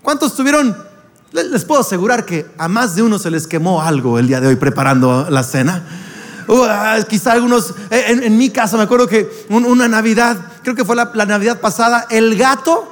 ¿Cuántos 0.00 0.34
tuvieron? 0.34 0.76
Les 1.32 1.64
puedo 1.64 1.80
asegurar 1.80 2.24
que 2.24 2.46
a 2.58 2.68
más 2.68 2.94
de 2.94 3.02
uno 3.02 3.18
se 3.18 3.30
les 3.30 3.46
quemó 3.46 3.82
algo 3.82 4.18
el 4.18 4.28
día 4.28 4.40
de 4.40 4.48
hoy 4.48 4.56
preparando 4.56 5.28
la 5.30 5.42
cena. 5.42 5.82
Uh, 6.46 6.64
ah, 6.68 6.98
quizá 7.08 7.32
algunos, 7.32 7.72
eh, 7.90 8.20
en, 8.22 8.36
mi 8.36 8.50
casa 8.50 8.76
me 8.76 8.82
acuerdo 8.82 9.06
que 9.06 9.30
una 9.48 9.88
Navidad, 9.88 10.36
creo 10.62 10.74
que 10.74 10.84
fue 10.84 10.96
la 10.96 11.24
Navidad 11.24 11.60
pasada, 11.60 12.06
el 12.10 12.36
gato 12.36 12.91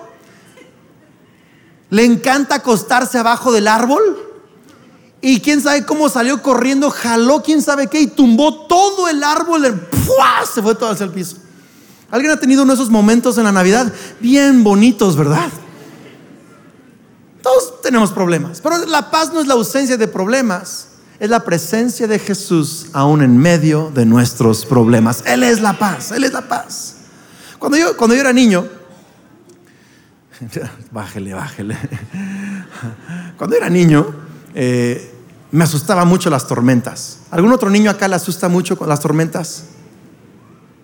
le 1.91 2.05
encanta 2.05 2.57
acostarse 2.57 3.19
abajo 3.19 3.53
del 3.53 3.69
árbol. 3.69 4.01
Y 5.21 5.41
quién 5.41 5.61
sabe 5.61 5.85
cómo 5.85 6.09
salió 6.09 6.41
corriendo, 6.41 6.91
jaló 6.91 7.43
quién 7.43 7.61
sabe 7.61 7.89
qué 7.89 8.01
y 8.01 8.07
tumbó 8.07 8.67
todo 8.67 9.09
el 9.09 9.23
árbol. 9.23 9.89
Se 10.55 10.63
fue 10.63 10.75
todo 10.75 10.91
hacia 10.91 11.05
el 11.05 11.11
piso. 11.11 11.37
¿Alguien 12.11 12.33
ha 12.33 12.41
tenido 12.41 12.63
uno 12.63 12.73
de 12.73 12.75
esos 12.75 12.91
momentos 12.91 13.37
en 13.39 13.45
la 13.45 13.53
Navidad? 13.53 13.93
Bien 14.21 14.65
bonitos, 14.65 15.17
¿verdad? 15.17 15.49
Todos 17.43 17.81
tenemos 17.83 18.11
problemas, 18.13 18.61
pero 18.61 18.85
la 18.87 19.11
paz 19.11 19.33
no 19.33 19.41
es 19.41 19.47
la 19.47 19.55
ausencia 19.55 19.97
de 19.97 20.09
problemas, 20.09 20.89
es 21.19 21.31
la 21.31 21.45
presencia 21.45 22.07
de 22.07 22.19
Jesús 22.19 22.87
aún 22.93 23.23
en 23.23 23.37
medio 23.39 23.91
de 23.95 24.05
nuestros 24.07 24.67
problemas. 24.67 25.23
Él 25.27 25.43
es 25.43 25.61
la 25.61 25.79
paz, 25.79 26.11
Él 26.13 26.25
es 26.25 26.33
la 26.33 26.49
paz. 26.49 26.97
Cuando 27.59 27.79
yo, 27.79 27.97
cuando 27.97 28.15
yo 28.15 28.23
era 28.23 28.33
niño, 28.33 28.67
bájele, 30.91 31.35
bájele. 31.35 31.77
Cuando 33.37 33.57
era 33.57 33.69
niño, 33.69 34.07
eh, 34.55 35.15
me 35.53 35.65
asustaba 35.65 36.05
mucho 36.05 36.31
las 36.31 36.47
tormentas. 36.47 37.21
¿Algún 37.31 37.53
otro 37.53 37.71
niño 37.71 37.91
acá 37.91 38.09
le 38.09 38.17
asusta 38.17 38.49
mucho 38.49 38.77
con 38.77 38.89
las 38.89 39.01
tormentas? 39.01 39.65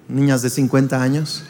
Niñas 0.09 0.43
de 0.43 0.51
50 0.51 1.01
años. 1.01 1.45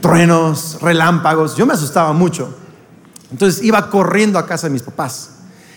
Truenos, 0.00 0.78
relámpagos. 0.80 1.56
Yo 1.56 1.66
me 1.66 1.74
asustaba 1.74 2.12
mucho. 2.12 2.56
Entonces 3.30 3.62
iba 3.62 3.90
corriendo 3.90 4.38
a 4.38 4.46
casa 4.46 4.68
de 4.68 4.72
mis 4.72 4.82
papás 4.82 5.30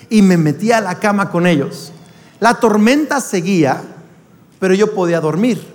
y 0.09 0.21
me 0.21 0.37
metía 0.37 0.77
a 0.77 0.81
la 0.81 0.95
cama 0.99 1.29
con 1.29 1.47
ellos. 1.47 1.91
La 2.39 2.55
tormenta 2.55 3.19
seguía, 3.21 3.81
pero 4.59 4.73
yo 4.73 4.93
podía 4.93 5.19
dormir 5.19 5.73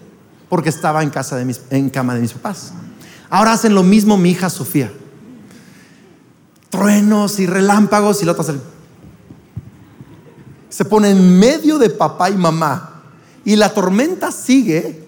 porque 0.49 0.69
estaba 0.69 1.03
en 1.03 1.11
casa 1.11 1.37
de 1.37 1.45
mis, 1.45 1.61
en 1.71 1.91
cama 1.91 2.15
de 2.15 2.21
mis 2.21 2.33
papás. 2.33 2.73
Ahora 3.35 3.55
hacen 3.55 3.75
lo 3.75 3.83
mismo 3.83 4.17
mi 4.17 4.31
hija 4.31 4.49
Sofía. 4.49 4.93
Truenos 6.71 7.41
y 7.41 7.47
relámpagos 7.47 8.23
y 8.23 8.27
la 8.27 8.31
otra 8.31 8.55
se 10.69 10.85
pone 10.85 11.11
en 11.11 11.41
medio 11.41 11.79
de 11.79 11.91
papá 11.91 12.31
y 12.31 12.37
mamá. 12.37 13.03
Y 13.45 13.57
la 13.57 13.75
tormenta 13.75 14.31
sigue, 14.31 15.05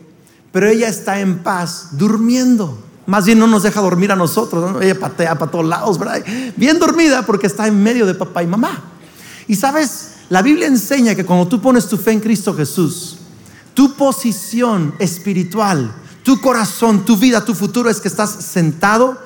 pero 0.51 0.69
ella 0.69 0.89
está 0.89 1.21
en 1.21 1.39
paz, 1.39 1.91
durmiendo. 1.93 2.77
Más 3.07 3.27
bien 3.27 3.39
no 3.39 3.47
nos 3.47 3.63
deja 3.63 3.81
dormir 3.81 4.11
a 4.11 4.17
nosotros. 4.17 4.83
Ella 4.83 4.99
patea 4.99 5.39
para 5.39 5.53
todos 5.53 5.67
lados, 5.67 5.97
¿verdad? 5.97 6.21
Bien 6.57 6.81
dormida 6.81 7.25
porque 7.25 7.47
está 7.47 7.69
en 7.69 7.81
medio 7.81 8.07
de 8.07 8.15
papá 8.15 8.43
y 8.43 8.49
mamá. 8.49 8.83
Y 9.47 9.55
sabes, 9.55 10.15
la 10.31 10.43
Biblia 10.43 10.67
enseña 10.67 11.15
que 11.15 11.25
cuando 11.25 11.47
tú 11.47 11.61
pones 11.61 11.87
tu 11.87 11.97
fe 11.97 12.11
en 12.11 12.19
Cristo 12.19 12.53
Jesús, 12.53 13.19
tu 13.73 13.95
posición 13.95 14.97
espiritual, 14.99 15.95
tu 16.27 16.41
corazón, 16.41 17.05
tu 17.05 17.17
vida, 17.17 17.45
tu 17.45 17.55
futuro 17.55 17.89
es 17.89 18.01
que 18.01 18.09
estás 18.09 18.31
sentado 18.31 19.17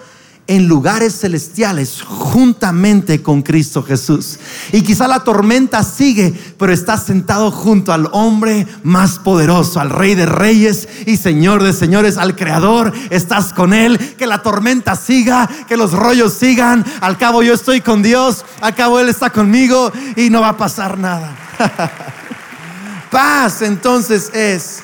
en 0.46 0.68
lugares 0.68 1.18
celestiales 1.18 2.02
juntamente 2.02 3.22
con 3.22 3.40
Cristo 3.40 3.82
Jesús. 3.82 4.38
Y 4.70 4.82
quizá 4.82 5.08
la 5.08 5.24
tormenta 5.24 5.82
sigue, 5.82 6.34
pero 6.58 6.74
estás 6.74 7.06
sentado 7.06 7.50
junto 7.50 7.94
al 7.94 8.10
hombre 8.12 8.66
más 8.82 9.18
poderoso, 9.18 9.80
al 9.80 9.88
rey 9.88 10.14
de 10.14 10.26
reyes 10.26 10.90
y 11.06 11.16
señor 11.16 11.62
de 11.62 11.72
señores, 11.72 12.18
al 12.18 12.36
creador. 12.36 12.92
Estás 13.08 13.54
con 13.54 13.72
él, 13.72 13.98
que 14.18 14.26
la 14.26 14.42
tormenta 14.42 14.94
siga, 14.94 15.48
que 15.66 15.78
los 15.78 15.92
rollos 15.92 16.34
sigan. 16.34 16.84
Al 17.00 17.16
cabo 17.16 17.42
yo 17.42 17.54
estoy 17.54 17.80
con 17.80 18.02
Dios, 18.02 18.44
al 18.60 18.74
cabo 18.74 19.00
él 19.00 19.08
está 19.08 19.30
conmigo 19.30 19.90
y 20.16 20.28
no 20.28 20.42
va 20.42 20.50
a 20.50 20.56
pasar 20.58 20.98
nada. 20.98 21.34
paz 23.10 23.62
entonces 23.62 24.30
es 24.34 24.82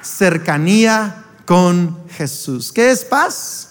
cercanía 0.00 1.26
con 1.48 1.96
Jesús. 2.10 2.70
¿Qué 2.70 2.90
es 2.90 3.06
paz? 3.06 3.70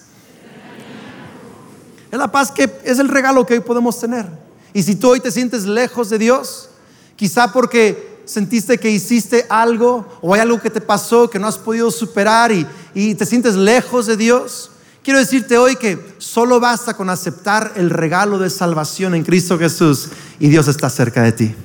Es 2.11 2.17
la 2.17 2.31
paz 2.31 2.49
que 2.49 2.75
es 2.83 2.97
el 2.97 3.07
regalo 3.07 3.45
que 3.45 3.53
hoy 3.53 3.59
podemos 3.59 3.99
tener. 3.99 4.25
Y 4.73 4.81
si 4.81 4.95
tú 4.95 5.09
hoy 5.09 5.19
te 5.19 5.29
sientes 5.29 5.65
lejos 5.65 6.09
de 6.09 6.17
Dios, 6.17 6.69
quizá 7.15 7.53
porque 7.53 8.23
sentiste 8.25 8.79
que 8.79 8.89
hiciste 8.89 9.45
algo 9.47 10.07
o 10.21 10.33
hay 10.33 10.39
algo 10.39 10.59
que 10.59 10.71
te 10.71 10.81
pasó 10.81 11.29
que 11.29 11.37
no 11.37 11.45
has 11.45 11.59
podido 11.59 11.91
superar 11.91 12.51
y, 12.51 12.65
y 12.95 13.13
te 13.13 13.27
sientes 13.27 13.53
lejos 13.53 14.07
de 14.07 14.17
Dios, 14.17 14.71
quiero 15.03 15.19
decirte 15.19 15.59
hoy 15.59 15.75
que 15.75 16.15
solo 16.17 16.59
basta 16.59 16.95
con 16.95 17.11
aceptar 17.11 17.73
el 17.75 17.91
regalo 17.91 18.39
de 18.39 18.49
salvación 18.49 19.13
en 19.13 19.23
Cristo 19.23 19.59
Jesús 19.59 20.09
y 20.39 20.49
Dios 20.49 20.67
está 20.67 20.89
cerca 20.89 21.21
de 21.21 21.31
ti. 21.31 21.55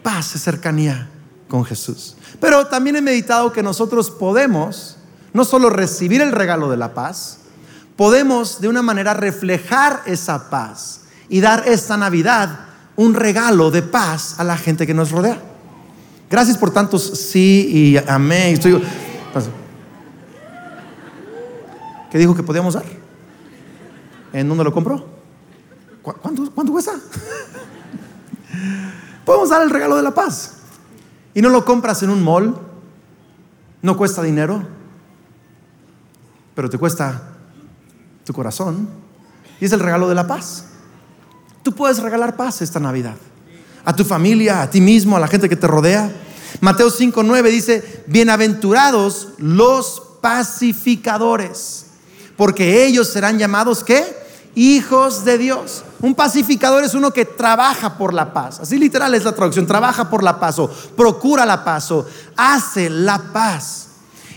Paz 0.00 0.36
y 0.36 0.38
cercanía 0.38 1.10
con 1.48 1.64
Jesús. 1.64 2.14
Pero 2.38 2.68
también 2.68 2.94
he 2.94 3.02
meditado 3.02 3.52
que 3.52 3.64
nosotros 3.64 4.12
podemos 4.12 4.97
no 5.38 5.44
solo 5.44 5.70
recibir 5.70 6.20
el 6.20 6.32
regalo 6.32 6.68
de 6.68 6.76
la 6.76 6.94
paz, 6.94 7.38
podemos 7.96 8.60
de 8.60 8.66
una 8.66 8.82
manera 8.82 9.14
reflejar 9.14 10.02
esa 10.04 10.50
paz 10.50 11.02
y 11.28 11.40
dar 11.40 11.62
esta 11.68 11.96
Navidad 11.96 12.66
un 12.96 13.14
regalo 13.14 13.70
de 13.70 13.82
paz 13.82 14.40
a 14.40 14.44
la 14.44 14.56
gente 14.56 14.84
que 14.84 14.94
nos 14.94 15.12
rodea. 15.12 15.40
Gracias 16.28 16.58
por 16.58 16.72
tantos 16.72 17.04
sí 17.04 17.70
y 17.72 18.10
amén. 18.10 18.58
¿Qué 22.10 22.18
dijo 22.18 22.34
que 22.34 22.42
podíamos 22.42 22.74
dar? 22.74 22.84
¿En 24.32 24.48
dónde 24.48 24.64
lo 24.64 24.72
compró? 24.72 25.06
¿Cuánto, 26.02 26.50
cuánto 26.52 26.72
cuesta? 26.72 26.94
Podemos 29.24 29.50
dar 29.50 29.62
el 29.62 29.70
regalo 29.70 29.94
de 29.94 30.02
la 30.02 30.12
paz. 30.12 30.54
Y 31.32 31.42
no 31.42 31.48
lo 31.48 31.64
compras 31.64 32.02
en 32.02 32.10
un 32.10 32.24
mall, 32.24 32.58
no 33.82 33.96
cuesta 33.96 34.20
dinero, 34.20 34.76
pero 36.58 36.68
te 36.68 36.76
cuesta 36.76 37.22
tu 38.24 38.32
corazón 38.32 38.88
y 39.60 39.64
es 39.64 39.70
el 39.70 39.78
regalo 39.78 40.08
de 40.08 40.16
la 40.16 40.26
paz. 40.26 40.64
Tú 41.62 41.72
puedes 41.72 42.00
regalar 42.00 42.34
paz 42.34 42.62
esta 42.62 42.80
Navidad 42.80 43.14
a 43.84 43.94
tu 43.94 44.04
familia, 44.04 44.62
a 44.62 44.68
ti 44.68 44.80
mismo, 44.80 45.16
a 45.16 45.20
la 45.20 45.28
gente 45.28 45.48
que 45.48 45.54
te 45.54 45.68
rodea. 45.68 46.10
Mateo 46.60 46.90
5:9 46.90 47.48
dice, 47.52 48.02
"Bienaventurados 48.08 49.34
los 49.38 50.02
pacificadores, 50.20 51.86
porque 52.36 52.86
ellos 52.86 53.06
serán 53.06 53.38
llamados 53.38 53.84
¿qué? 53.84 54.04
Hijos 54.56 55.24
de 55.24 55.38
Dios." 55.38 55.84
Un 56.00 56.16
pacificador 56.16 56.82
es 56.82 56.94
uno 56.94 57.12
que 57.12 57.24
trabaja 57.24 57.96
por 57.96 58.12
la 58.12 58.32
paz. 58.32 58.58
Así 58.58 58.78
literal 58.78 59.14
es 59.14 59.22
la 59.22 59.32
traducción, 59.32 59.64
trabaja 59.64 60.10
por 60.10 60.24
la 60.24 60.40
paz 60.40 60.58
o 60.58 60.68
procura 60.96 61.46
la 61.46 61.62
paz 61.62 61.92
o 61.92 62.04
hace 62.36 62.90
la 62.90 63.32
paz. 63.32 63.90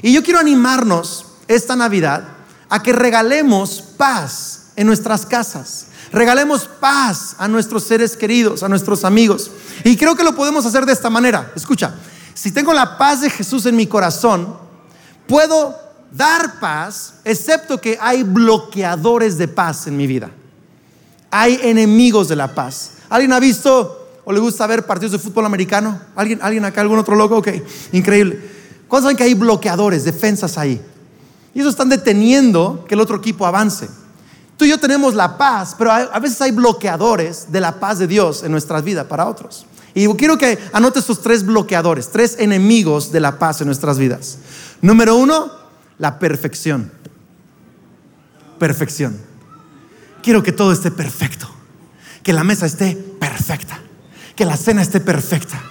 Y 0.03 0.13
yo 0.13 0.21
quiero 0.21 0.39
animarnos 0.39 1.30
esta 1.55 1.75
Navidad 1.75 2.23
a 2.69 2.81
que 2.81 2.93
regalemos 2.93 3.83
paz 3.97 4.71
en 4.75 4.87
nuestras 4.87 5.25
casas. 5.25 5.87
Regalemos 6.11 6.69
paz 6.79 7.35
a 7.37 7.47
nuestros 7.47 7.83
seres 7.83 8.17
queridos, 8.17 8.63
a 8.63 8.69
nuestros 8.69 9.05
amigos. 9.05 9.51
Y 9.83 9.95
creo 9.95 10.15
que 10.15 10.23
lo 10.23 10.35
podemos 10.35 10.65
hacer 10.65 10.85
de 10.85 10.93
esta 10.93 11.09
manera. 11.09 11.51
Escucha, 11.55 11.95
si 12.33 12.51
tengo 12.51 12.73
la 12.73 12.97
paz 12.97 13.21
de 13.21 13.29
Jesús 13.29 13.65
en 13.65 13.75
mi 13.75 13.87
corazón, 13.87 14.55
puedo 15.27 15.75
dar 16.11 16.59
paz, 16.59 17.15
excepto 17.23 17.79
que 17.79 17.97
hay 18.01 18.23
bloqueadores 18.23 19.37
de 19.37 19.47
paz 19.47 19.87
en 19.87 19.95
mi 19.95 20.07
vida. 20.07 20.29
Hay 21.29 21.59
enemigos 21.63 22.27
de 22.27 22.35
la 22.35 22.53
paz. 22.53 22.91
¿Alguien 23.09 23.31
ha 23.33 23.39
visto 23.39 24.21
o 24.25 24.31
le 24.31 24.39
gusta 24.39 24.67
ver 24.67 24.85
partidos 24.85 25.13
de 25.13 25.19
fútbol 25.19 25.45
americano? 25.45 25.99
¿Alguien, 26.15 26.39
¿Alguien 26.41 26.65
acá, 26.65 26.81
algún 26.81 26.99
otro 26.99 27.15
loco? 27.15 27.37
Ok, 27.37 27.49
increíble. 27.93 28.39
¿Cuántos 28.87 29.05
saben 29.05 29.17
que 29.17 29.23
hay 29.23 29.33
bloqueadores, 29.33 30.03
defensas 30.03 30.57
ahí? 30.57 30.81
Y 31.53 31.59
eso 31.59 31.69
están 31.69 31.89
deteniendo 31.89 32.85
que 32.87 32.95
el 32.95 33.01
otro 33.01 33.17
equipo 33.17 33.45
avance. 33.45 33.89
Tú 34.57 34.65
y 34.65 34.69
yo 34.69 34.79
tenemos 34.79 35.15
la 35.15 35.37
paz, 35.37 35.75
pero 35.77 35.91
a 35.91 36.19
veces 36.19 36.39
hay 36.41 36.51
bloqueadores 36.51 37.51
de 37.51 37.59
la 37.59 37.79
paz 37.79 37.99
de 37.99 38.07
Dios 38.07 38.43
en 38.43 38.51
nuestras 38.51 38.83
vidas 38.83 39.07
para 39.07 39.27
otros. 39.27 39.65
Y 39.93 40.07
quiero 40.13 40.37
que 40.37 40.57
anotes 40.71 41.01
estos 41.01 41.21
tres 41.21 41.45
bloqueadores, 41.45 42.09
tres 42.11 42.37
enemigos 42.39 43.11
de 43.11 43.19
la 43.19 43.39
paz 43.39 43.61
en 43.61 43.67
nuestras 43.67 43.97
vidas. 43.97 44.37
Número 44.81 45.15
uno, 45.15 45.51
la 45.97 46.19
perfección. 46.19 46.91
Perfección. 48.57 49.17
Quiero 50.21 50.43
que 50.43 50.51
todo 50.51 50.71
esté 50.71 50.91
perfecto, 50.91 51.49
que 52.23 52.31
la 52.31 52.43
mesa 52.43 52.67
esté 52.67 52.95
perfecta, 53.19 53.79
que 54.35 54.45
la 54.45 54.55
cena 54.55 54.81
esté 54.81 54.99
perfecta, 54.99 55.61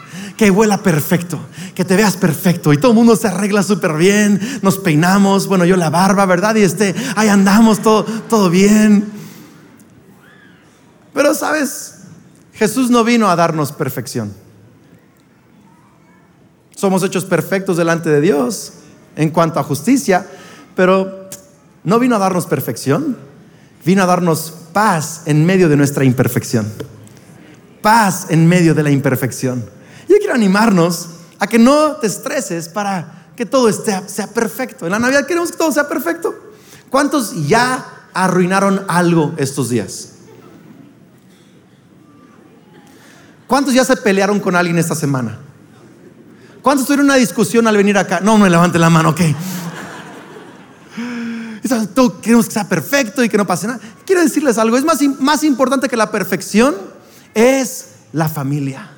que 0.41 0.51
huela 0.51 0.83
perfecto, 0.83 1.39
que 1.75 1.85
te 1.85 1.97
veas 1.97 2.17
perfecto 2.17 2.73
y 2.73 2.79
todo 2.79 2.93
el 2.93 2.97
mundo 2.97 3.15
se 3.15 3.29
arregla 3.29 3.63
súper 3.63 3.93
bien, 3.93 4.41
nos 4.63 4.79
peinamos, 4.79 5.47
bueno, 5.47 5.67
yo 5.67 5.77
la 5.77 5.91
barba, 5.91 6.25
¿verdad? 6.25 6.55
Y 6.55 6.63
este, 6.63 6.95
ahí 7.15 7.29
andamos, 7.29 7.83
todo, 7.83 8.05
todo 8.05 8.49
bien. 8.49 9.05
Pero 11.13 11.35
sabes, 11.35 12.05
Jesús 12.55 12.89
no 12.89 13.05
vino 13.05 13.29
a 13.29 13.37
darnos 13.37 13.73
perfección. 13.73 14.33
Somos 16.75 17.03
hechos 17.03 17.27
perfectos 17.27 17.77
delante 17.77 18.09
de 18.09 18.23
Dios 18.23 18.73
en 19.17 19.29
cuanto 19.29 19.61
a 19.61 19.63
justicia, 19.63 20.27
pero 20.75 21.29
no 21.85 21.99
vino 21.99 22.17
a 22.17 22.19
darnos 22.19 22.47
perfección, 22.47 23.19
vino 23.85 24.03
a 24.03 24.07
darnos 24.07 24.55
paz 24.73 25.21
en 25.27 25.45
medio 25.45 25.69
de 25.69 25.77
nuestra 25.77 26.03
imperfección. 26.07 26.67
Paz 27.83 28.29
en 28.31 28.49
medio 28.49 28.73
de 28.75 28.83
la 28.83 28.91
imperfección. 28.91 29.80
Yo 30.11 30.19
quiero 30.19 30.35
animarnos 30.35 31.09
a 31.39 31.47
que 31.47 31.57
no 31.57 31.93
te 31.93 32.09
estreses 32.09 32.69
para 32.69 33.29
que 33.37 33.47
todo 33.47 33.69
esté, 33.69 33.97
sea 34.09 34.27
perfecto. 34.27 34.85
En 34.85 34.91
la 34.91 34.99
Navidad 34.99 35.25
queremos 35.25 35.53
que 35.53 35.57
todo 35.57 35.71
sea 35.71 35.87
perfecto. 35.87 36.35
¿Cuántos 36.91 37.47
ya 37.47 38.09
arruinaron 38.13 38.85
algo 38.89 39.33
estos 39.37 39.69
días? 39.69 40.15
¿Cuántos 43.47 43.73
ya 43.73 43.85
se 43.85 43.97
pelearon 43.99 44.41
con 44.41 44.57
alguien 44.57 44.79
esta 44.79 44.97
semana? 44.97 45.39
¿Cuántos 46.61 46.87
tuvieron 46.87 47.07
una 47.07 47.15
discusión 47.15 47.69
al 47.69 47.77
venir 47.77 47.97
acá? 47.97 48.19
No, 48.19 48.37
me 48.37 48.51
levante 48.51 48.81
la 48.81 48.91
mano, 48.91 49.11
ok. 49.11 49.21
Todos 51.95 52.15
queremos 52.15 52.47
que 52.47 52.53
sea 52.53 52.69
perfecto 52.69 53.23
y 53.23 53.29
que 53.29 53.39
no 53.39 53.47
pase 53.47 53.69
nada. 53.69 53.79
Quiero 54.05 54.23
decirles 54.23 54.59
algo, 54.59 54.77
es 54.77 54.85
más, 54.85 55.01
más 55.21 55.45
importante 55.45 55.89
que 55.89 55.97
la 55.97 56.11
perfección, 56.11 56.75
es 57.33 57.91
la 58.13 58.29
familia. 58.29 58.91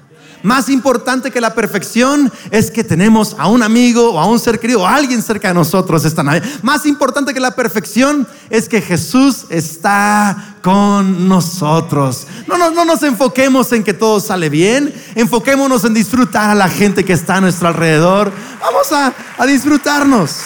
Más 0.43 0.69
importante 0.69 1.31
que 1.31 1.41
la 1.41 1.55
perfección 1.55 2.33
es 2.51 2.71
que 2.71 2.83
tenemos 2.83 3.37
a 3.39 3.49
un 3.49 3.63
amigo 3.63 4.13
o 4.13 4.21
a 4.21 4.27
un 4.27 4.39
ser 4.39 4.59
querido 4.59 4.83
o 4.83 4.87
a 4.87 4.97
alguien 4.97 5.23
cerca 5.23 5.49
de 5.49 5.55
nosotros 5.55 6.05
esta 6.05 6.23
Navidad. 6.23 6.47
Más 6.63 6.85
importante 6.87 7.33
que 7.33 7.41
la 7.41 7.55
perfección 7.55 8.27
es 8.51 8.69
que 8.69 8.81
Jesús 8.81 9.47
está 9.51 10.57
con 10.63 11.29
nosotros. 11.29 12.27
No, 12.47 12.59
no, 12.59 12.71
no 12.71 12.85
nos 12.85 13.03
enfoquemos 13.03 13.73
en 13.73 13.85
que 13.85 13.95
todo 13.95 14.21
sale 14.21 14.49
bien. 14.49 14.93
Enfoquémonos 15.15 15.85
en 15.85 15.95
disfrutar 15.95 16.51
a 16.51 16.55
la 16.55 16.69
gente 16.69 17.05
que 17.05 17.13
está 17.13 17.37
a 17.37 17.41
nuestro 17.41 17.69
alrededor. 17.69 18.33
Vamos 18.61 18.93
a, 18.93 19.13
a 19.39 19.47
disfrutarnos. 19.47 20.37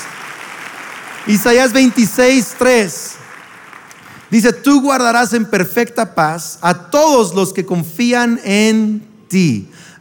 Isaías 1.26 1.72
26, 1.72 2.54
3. 2.58 3.10
Dice, 4.30 4.52
tú 4.52 4.82
guardarás 4.82 5.32
en 5.32 5.44
perfecta 5.44 6.14
paz 6.14 6.58
a 6.60 6.90
todos 6.90 7.34
los 7.34 7.52
que 7.52 7.64
confían 7.64 8.40
en 8.44 9.05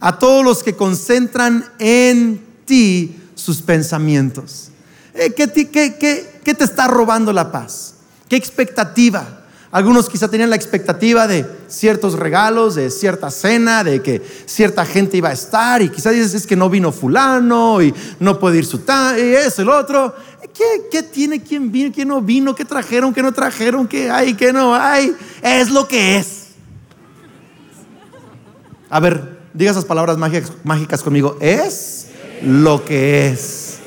a 0.00 0.18
todos 0.18 0.44
los 0.44 0.62
que 0.62 0.74
concentran 0.74 1.64
en 1.78 2.44
ti 2.64 3.16
sus 3.34 3.62
pensamientos. 3.62 4.70
Eh, 5.14 5.32
¿Qué, 5.34 5.48
¿Qué 6.44 6.54
te 6.54 6.64
está 6.64 6.86
robando 6.86 7.32
la 7.32 7.50
paz? 7.50 7.94
¿Qué 8.28 8.36
expectativa? 8.36 9.44
Algunos 9.72 10.08
quizá 10.08 10.28
tenían 10.28 10.50
la 10.50 10.56
expectativa 10.56 11.26
de 11.26 11.44
ciertos 11.68 12.14
regalos, 12.14 12.76
de 12.76 12.90
cierta 12.90 13.30
cena, 13.30 13.84
de 13.84 14.00
que 14.00 14.22
cierta 14.46 14.86
gente 14.86 15.16
iba 15.16 15.28
a 15.28 15.32
estar 15.32 15.82
y 15.82 15.90
quizás 15.90 16.14
dices 16.14 16.34
es 16.34 16.46
que 16.46 16.56
no 16.56 16.70
vino 16.70 16.92
fulano 16.92 17.82
y 17.82 17.92
no 18.20 18.38
puede 18.38 18.58
ir 18.58 18.64
su 18.64 18.78
tal 18.78 19.18
y 19.18 19.34
eso, 19.34 19.62
el 19.62 19.68
otro. 19.68 20.14
¿Qué, 20.54 20.88
¿Qué 20.90 21.02
tiene? 21.02 21.42
¿Quién 21.42 21.70
vino? 21.70 21.92
¿Quién 21.92 22.08
no 22.08 22.22
vino? 22.22 22.54
¿Qué 22.54 22.64
trajeron? 22.64 23.12
¿Qué 23.12 23.22
no 23.22 23.32
trajeron? 23.32 23.86
¿Qué 23.86 24.10
hay? 24.10 24.34
¿Qué 24.34 24.52
no 24.52 24.74
hay? 24.74 25.14
Es 25.42 25.70
lo 25.70 25.86
que 25.86 26.16
es. 26.16 26.45
A 28.88 29.00
ver, 29.00 29.40
diga 29.52 29.70
esas 29.70 29.84
palabras 29.84 30.16
mágicas, 30.16 30.52
mágicas 30.64 31.02
conmigo. 31.02 31.36
Es 31.40 32.08
lo 32.42 32.84
que 32.84 33.28
es. 33.28 33.78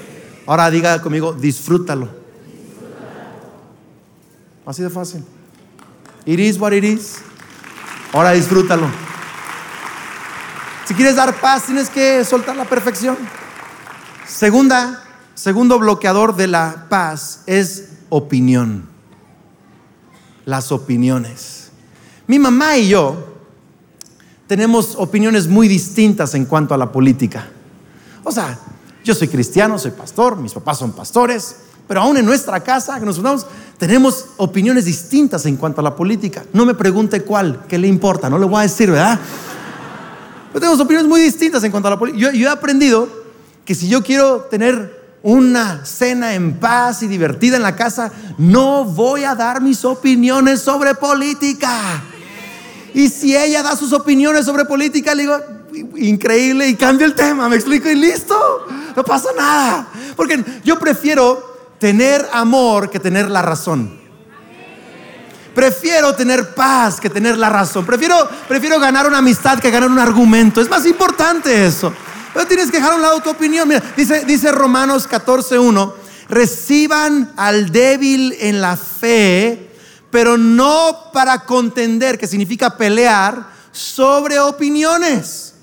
Ahora 0.45 0.69
diga 0.69 1.01
conmigo, 1.01 1.33
disfrútalo. 1.33 2.09
Así 4.65 4.83
de 4.83 4.89
fácil. 4.89 5.23
It 6.25 6.39
is 6.39 6.59
what 6.59 6.73
it 6.73 6.83
is. 6.83 7.17
Ahora 8.13 8.31
disfrútalo. 8.31 8.87
Si 10.85 10.93
quieres 10.95 11.15
dar 11.15 11.39
paz, 11.39 11.65
tienes 11.65 11.89
que 11.89 12.25
soltar 12.25 12.55
la 12.55 12.65
perfección. 12.65 13.15
Segunda, 14.27 15.03
segundo 15.35 15.77
bloqueador 15.77 16.35
de 16.35 16.47
la 16.47 16.87
paz 16.89 17.43
es 17.45 17.89
opinión. 18.09 18.89
Las 20.45 20.71
opiniones. 20.71 21.69
Mi 22.25 22.39
mamá 22.39 22.77
y 22.77 22.89
yo 22.89 23.28
tenemos 24.49 24.95
opiniones 24.97 25.47
muy 25.47 25.67
distintas 25.67 26.33
en 26.33 26.45
cuanto 26.45 26.73
a 26.73 26.77
la 26.77 26.91
política. 26.91 27.47
O 28.23 28.31
sea, 28.31 28.57
yo 29.03 29.13
soy 29.13 29.27
cristiano, 29.27 29.77
soy 29.77 29.91
pastor, 29.91 30.37
mis 30.37 30.53
papás 30.53 30.79
son 30.79 30.91
pastores, 30.91 31.57
pero 31.87 32.01
aún 32.01 32.17
en 32.17 32.25
nuestra 32.25 32.59
casa, 32.59 32.99
que 32.99 33.05
nos 33.05 33.17
juntamos, 33.17 33.45
tenemos 33.77 34.25
opiniones 34.37 34.85
distintas 34.85 35.45
en 35.45 35.55
cuanto 35.55 35.81
a 35.81 35.83
la 35.83 35.95
política. 35.95 36.43
No 36.51 36.65
me 36.65 36.73
pregunte 36.73 37.21
cuál, 37.21 37.63
qué 37.67 37.77
le 37.77 37.87
importa, 37.87 38.27
no 38.27 38.39
le 38.39 38.47
voy 38.47 38.57
a 38.57 38.63
decir, 38.63 38.89
¿verdad? 38.89 39.19
Pero 40.47 40.61
tenemos 40.61 40.79
opiniones 40.79 41.07
muy 41.07 41.21
distintas 41.21 41.63
en 41.63 41.69
cuanto 41.69 41.87
a 41.87 41.91
la 41.91 41.99
política. 41.99 42.31
Yo, 42.31 42.47
he 42.47 42.51
aprendido 42.51 43.07
que 43.63 43.75
si 43.75 43.87
yo 43.87 44.01
quiero 44.01 44.47
tener 44.49 45.13
una 45.21 45.85
cena 45.85 46.33
en 46.33 46.59
paz 46.59 47.03
y 47.03 47.07
divertida 47.07 47.57
en 47.57 47.61
la 47.61 47.75
casa, 47.75 48.11
no 48.39 48.83
voy 48.83 49.25
a 49.25 49.35
dar 49.35 49.61
mis 49.61 49.85
opiniones 49.85 50.59
sobre 50.59 50.95
política. 50.95 52.01
Y 52.93 53.09
si 53.09 53.35
ella 53.35 53.63
da 53.63 53.75
sus 53.75 53.93
opiniones 53.93 54.45
sobre 54.45 54.65
política, 54.65 55.13
le 55.15 55.23
digo, 55.23 55.39
increíble, 55.97 56.67
y 56.67 56.75
cambio 56.75 57.05
el 57.05 57.15
tema, 57.15 57.49
me 57.49 57.55
explico 57.55 57.89
y 57.89 57.95
listo, 57.95 58.67
no 58.95 59.03
pasa 59.03 59.29
nada. 59.37 59.87
Porque 60.15 60.43
yo 60.63 60.79
prefiero 60.79 61.75
tener 61.79 62.27
amor 62.33 62.89
que 62.89 62.99
tener 62.99 63.29
la 63.29 63.41
razón. 63.41 63.99
Prefiero 65.53 66.13
tener 66.15 66.53
paz 66.53 67.01
que 67.01 67.09
tener 67.09 67.37
la 67.37 67.49
razón. 67.49 67.85
Prefiero, 67.85 68.15
prefiero 68.47 68.79
ganar 68.79 69.07
una 69.07 69.17
amistad 69.17 69.59
que 69.59 69.71
ganar 69.71 69.89
un 69.89 69.99
argumento. 69.99 70.61
Es 70.61 70.69
más 70.69 70.85
importante 70.85 71.65
eso. 71.65 71.91
Pero 72.33 72.45
tienes 72.45 72.69
que 72.69 72.77
dejar 72.77 72.93
a 72.93 72.95
un 72.95 73.01
lado 73.01 73.19
tu 73.21 73.29
opinión. 73.29 73.67
Mira, 73.67 73.81
dice, 73.97 74.23
dice 74.25 74.51
Romanos 74.51 75.09
14.1, 75.09 75.93
reciban 76.29 77.33
al 77.35 77.71
débil 77.71 78.35
en 78.39 78.61
la 78.61 78.77
fe, 78.77 79.68
pero 80.11 80.37
no 80.37 81.11
para 81.13 81.45
contender, 81.45 82.17
que 82.17 82.27
significa 82.27 82.77
pelear, 82.77 83.49
sobre 83.71 84.39
opiniones. 84.39 85.53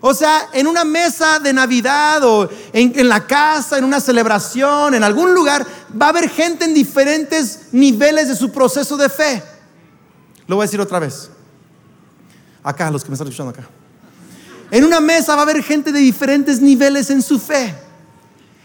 O 0.00 0.12
sea, 0.12 0.50
en 0.52 0.66
una 0.66 0.84
mesa 0.84 1.38
de 1.38 1.52
Navidad 1.54 2.22
o 2.24 2.48
en, 2.74 3.08
la 3.08 3.26
casa, 3.26 3.78
en 3.78 3.84
una 3.84 4.00
celebración, 4.00 4.94
en 4.94 5.02
algún 5.02 5.32
lugar, 5.32 5.66
va 6.00 6.06
a 6.06 6.08
haber 6.10 6.28
gente 6.28 6.66
en 6.66 6.74
diferentes 6.74 7.68
niveles 7.72 8.28
de 8.28 8.36
su 8.36 8.52
proceso 8.52 8.98
de 8.98 9.08
fe. 9.08 9.42
Lo 10.46 10.56
voy 10.56 10.64
a 10.64 10.66
decir 10.66 10.80
otra 10.80 10.98
vez. 10.98 11.30
Acá, 12.62 12.90
los 12.90 13.02
que 13.02 13.08
me 13.08 13.14
están 13.14 13.28
escuchando 13.28 13.50
acá. 13.50 13.66
En 14.70 14.84
una 14.84 15.00
mesa 15.00 15.34
va 15.36 15.40
a 15.40 15.44
haber 15.44 15.62
gente 15.62 15.90
de 15.90 16.00
diferentes 16.00 16.60
niveles 16.60 17.08
en 17.08 17.22
su 17.22 17.38
fe. 17.38 17.74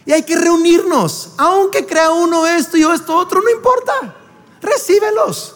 Y 0.05 0.11
hay 0.11 0.23
que 0.23 0.35
reunirnos. 0.35 1.35
Aunque 1.37 1.85
crea 1.85 2.11
uno 2.11 2.45
esto 2.47 2.75
y 2.75 2.83
esto 2.83 3.15
otro, 3.15 3.41
no 3.41 3.49
importa. 3.49 4.18
Recíbelos. 4.61 5.55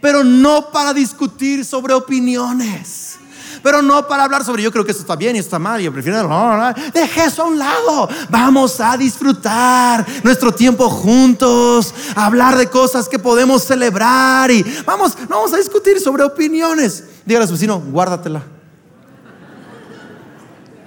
Pero 0.00 0.24
no 0.24 0.70
para 0.70 0.94
discutir 0.94 1.64
sobre 1.64 1.94
opiniones 1.94 3.20
pero 3.62 3.82
no 3.82 4.06
para 4.06 4.24
hablar 4.24 4.44
sobre 4.44 4.62
yo 4.62 4.72
creo 4.72 4.84
que 4.84 4.90
esto 4.90 5.02
está 5.02 5.16
bien 5.16 5.36
y 5.36 5.38
esto 5.38 5.48
está 5.48 5.58
mal. 5.58 5.80
Yo 5.80 5.92
prefiero, 5.92 6.28
no, 6.28 6.56
no, 6.56 6.74
deje 6.92 7.24
eso 7.24 7.42
a 7.42 7.46
un 7.46 7.58
lado. 7.58 8.08
Vamos 8.28 8.80
a 8.80 8.96
disfrutar 8.96 10.06
nuestro 10.22 10.52
tiempo 10.52 10.88
juntos, 10.88 11.94
hablar 12.14 12.56
de 12.56 12.68
cosas 12.68 13.08
que 13.08 13.18
podemos 13.18 13.62
celebrar 13.64 14.50
y 14.50 14.64
vamos, 14.84 15.16
vamos 15.28 15.52
a 15.52 15.56
discutir 15.56 16.00
sobre 16.00 16.22
opiniones. 16.22 17.04
Dígale 17.24 17.44
a 17.44 17.48
su 17.48 17.54
vecino, 17.54 17.80
guárdatela. 17.80 18.42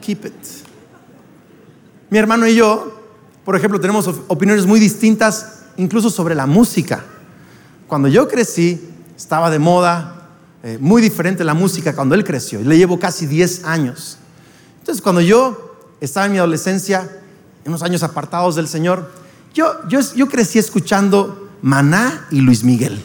Keep 0.02 0.26
it. 0.26 0.34
Mi 2.10 2.18
hermano 2.18 2.48
y 2.48 2.56
yo, 2.56 3.02
por 3.46 3.56
ejemplo, 3.56 3.80
tenemos 3.80 4.08
opiniones 4.28 4.66
muy 4.66 4.80
distintas, 4.80 5.64
incluso 5.78 6.10
sobre 6.10 6.36
la 6.36 6.46
música. 6.46 7.04
Cuando 7.94 8.08
yo 8.08 8.28
crecí, 8.28 8.82
estaba 9.16 9.52
de 9.52 9.60
moda 9.60 10.28
eh, 10.64 10.80
muy 10.82 11.00
diferente 11.00 11.44
la 11.44 11.54
música 11.54 11.94
cuando 11.94 12.16
él 12.16 12.24
creció. 12.24 12.60
Le 12.62 12.76
llevo 12.76 12.98
casi 12.98 13.28
10 13.28 13.66
años. 13.66 14.18
Entonces, 14.80 15.00
cuando 15.00 15.22
yo 15.22 15.76
estaba 16.02 16.26
en 16.26 16.32
mi 16.32 16.40
adolescencia, 16.40 17.08
en 17.64 17.70
unos 17.70 17.84
años 17.84 18.02
apartados 18.02 18.56
del 18.56 18.68
Señor, 18.68 19.12
yo, 19.54 19.88
yo, 19.88 20.00
yo 20.16 20.28
crecí 20.28 20.58
escuchando 20.58 21.52
Maná 21.62 22.26
y 22.32 22.42
Luis 22.42 22.64
Miguel. 22.64 23.00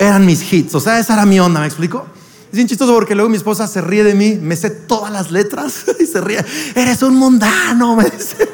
Eran 0.00 0.26
mis 0.26 0.52
hits, 0.52 0.74
o 0.74 0.80
sea, 0.80 0.98
esa 0.98 1.12
era 1.14 1.24
mi 1.24 1.38
onda, 1.38 1.60
¿me 1.60 1.66
explico? 1.66 2.04
Es 2.50 2.56
bien 2.56 2.66
chistoso 2.66 2.92
porque 2.94 3.14
luego 3.14 3.30
mi 3.30 3.36
esposa 3.36 3.68
se 3.68 3.80
ríe 3.80 4.02
de 4.02 4.16
mí, 4.16 4.40
me 4.42 4.56
sé 4.56 4.70
todas 4.70 5.12
las 5.12 5.30
letras 5.30 5.84
y 6.00 6.06
se 6.06 6.20
ríe. 6.20 6.44
Eres 6.74 7.00
un 7.04 7.14
mundano, 7.14 7.94
me 7.96 8.06
dice. 8.06 8.48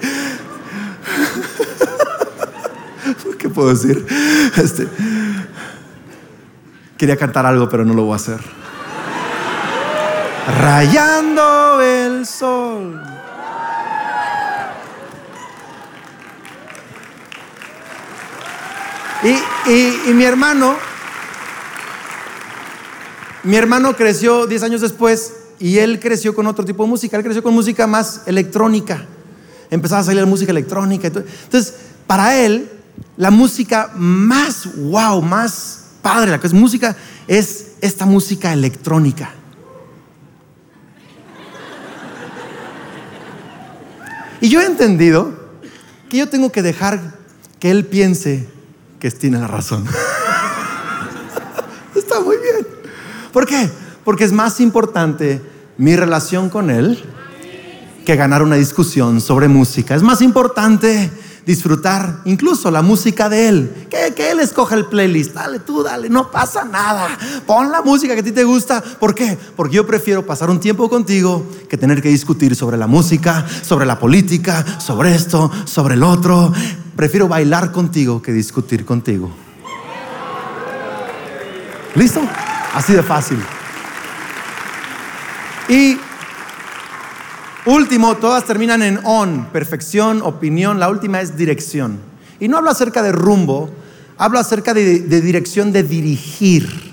¿Qué 3.39 3.49
puedo 3.49 3.71
decir? 3.71 4.07
Este, 4.57 4.89
Quería 7.03 7.17
cantar 7.17 7.45
algo, 7.47 7.69
pero 7.69 7.85
no 7.85 7.95
lo 7.95 8.05
voy 8.05 8.13
a 8.13 8.15
hacer. 8.15 8.39
Rayando 10.61 11.81
el 11.81 12.25
sol. 12.25 13.03
Y, 19.25 20.13
mi 20.13 20.23
hermano, 20.23 20.77
mi 23.43 23.57
hermano 23.57 23.97
creció 23.97 24.47
10 24.47 24.63
años 24.63 24.81
después 24.81 25.33
y 25.59 25.79
él 25.79 25.99
creció 25.99 26.37
con 26.37 26.47
otro 26.47 26.65
tipo 26.65 26.85
de 26.85 26.89
música. 26.89 27.17
Él 27.17 27.25
creció 27.25 27.43
con 27.43 27.53
música 27.53 27.89
más 27.89 28.23
electrónica. 28.27 29.07
Empezaba 29.71 30.03
a 30.03 30.05
salir 30.05 30.25
música 30.27 30.53
electrónica. 30.53 31.09
Entonces, 31.09 31.75
para 32.07 32.39
él, 32.39 32.71
la 33.17 33.31
música 33.31 33.91
más 33.95 34.69
wow, 34.77 35.23
más 35.23 35.83
padre, 36.03 36.31
la 36.31 36.41
que 36.41 36.47
es 36.47 36.53
música, 36.53 36.97
es 37.27 37.73
esta 37.81 38.07
música 38.07 38.53
electrónica. 38.53 39.31
Y 44.41 44.49
yo 44.49 44.61
he 44.61 44.67
entendido 44.67 45.33
que 46.09 46.19
yo 46.19 46.29
tengo 46.29 46.51
que 46.51 46.63
dejar 46.63 47.01
que 47.61 47.71
él 47.71 47.87
piense 47.87 48.49
que 48.99 49.11
tiene 49.13 49.39
la 49.39 49.47
razón. 49.47 49.87
Está 51.95 52.21
muy 52.21 52.37
bien. 52.39 52.67
¿Por 53.33 53.47
qué? 53.47 53.71
Porque 54.05 54.25
es 54.25 54.33
más 54.33 54.61
importante 54.61 55.41
mi 55.79 55.95
relación 55.95 56.51
con 56.51 56.71
él 56.71 57.05
que 58.05 58.17
ganar 58.17 58.43
una 58.43 58.57
discusión 58.57 59.21
sobre 59.21 59.47
música. 59.47 59.95
Es 59.95 60.03
más 60.03 60.23
importante 60.23 61.09
disfrutar 61.47 62.21
incluso 62.25 62.71
la 62.71 62.83
música 62.83 63.29
de 63.29 63.49
Él. 63.49 63.87
Que, 63.91 64.15
que 64.15 64.31
Él 64.31 64.41
escoja 64.41 64.75
el 64.75 64.87
playlist. 64.87 65.33
Dale 65.33 65.59
tú, 65.61 65.83
dale, 65.83 66.09
no 66.09 66.31
pasa 66.31 66.65
nada. 66.65 67.19
Pon 67.47 67.71
la 67.71 67.83
música 67.83 68.15
que 68.15 68.21
a 68.21 68.25
ti 68.25 68.33
te 68.33 68.45
gusta. 68.45 68.83
¿Por 68.83 69.15
qué? 69.15 69.39
Porque 69.57 69.77
yo 69.77 69.87
prefiero 69.87 70.25
pasar 70.25 70.51
un 70.51 70.61
tiempo 70.61 70.89
contigo 70.89 71.47
que 71.69 71.77
tener 71.77 72.03
que 72.03 72.09
discutir 72.09 72.55
sobre 72.55 72.77
la 72.77 72.87
música, 72.87 73.47
sobre 73.63 73.87
la 73.87 73.99
política, 73.99 74.65
sobre 74.81 75.15
esto, 75.15 75.51
sobre 75.65 75.95
el 75.95 76.03
otro. 76.03 76.53
Prefiero 76.97 77.29
bailar 77.29 77.73
contigo 77.73 78.21
que 78.21 78.33
discutir 78.33 78.85
contigo. 78.85 79.31
¿Listo? 81.95 82.21
Así 82.75 82.95
de 82.95 83.03
fácil. 83.03 83.39
Y 85.69 85.99
Último, 87.65 88.17
todas 88.17 88.45
terminan 88.45 88.83
en 88.83 88.99
on, 89.05 89.47
perfección, 89.53 90.21
opinión. 90.23 90.81
La 90.81 90.91
última 90.91 91.21
es 91.21 91.37
dirección. 91.37 92.01
Y 92.41 92.49
no 92.49 92.57
hablo 92.57 92.71
acerca 92.71 93.05
de 93.05 93.13
rumbo, 93.13 93.71
hablo 94.19 94.41
acerca 94.41 94.75
de, 94.75 94.99
dirección 95.21 95.71
de 95.71 95.85
dirigir. 95.85 96.93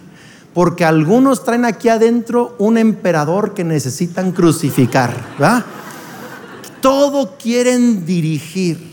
Porque 0.54 0.86
algunos 0.86 1.44
traen 1.44 1.66
aquí 1.66 1.90
adentro 1.90 2.56
un 2.60 2.78
emperador 2.78 3.56
que 3.56 3.64
necesitan 3.64 4.32
crucificar. 4.32 5.16
todo 6.82 7.36
quieren 7.42 8.06
dirigir. 8.06 8.90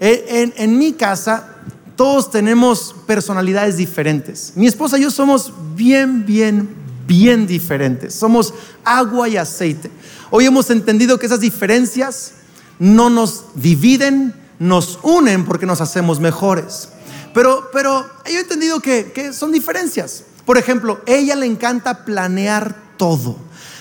En, 0.00 0.52
en, 0.56 0.76
mi 0.76 0.94
casa, 0.94 1.56
todos 1.94 2.32
tenemos 2.32 2.96
personalidades 3.06 3.76
diferentes. 3.76 4.54
Mi 4.56 4.66
esposa 4.66 4.98
y 4.98 5.02
yo 5.02 5.10
somos 5.12 5.52
bien, 5.76 6.26
bien, 6.26 6.68
bien 7.06 7.46
diferentes. 7.46 8.12
Somos 8.14 8.54
agua 8.84 9.28
y 9.28 9.36
aceite. 9.36 9.90
Hoy 10.30 10.46
hemos 10.46 10.70
entendido 10.70 11.18
que 11.18 11.26
esas 11.26 11.40
diferencias 11.40 12.32
no 12.78 13.10
nos 13.10 13.46
dividen, 13.54 14.34
nos 14.58 14.98
unen 15.02 15.44
porque 15.44 15.66
nos 15.66 15.80
hacemos 15.80 16.20
mejores. 16.20 16.88
Pero, 17.34 17.68
pero 17.72 18.06
yo 18.26 18.38
he 18.38 18.40
entendido 18.40 18.80
que, 18.80 19.12
que 19.12 19.32
son 19.32 19.50
diferencias. 19.50 20.24
Por 20.44 20.56
ejemplo, 20.56 21.00
ella 21.06 21.34
le 21.34 21.46
encanta 21.46 22.04
planear 22.04 22.76
todo 22.96 23.36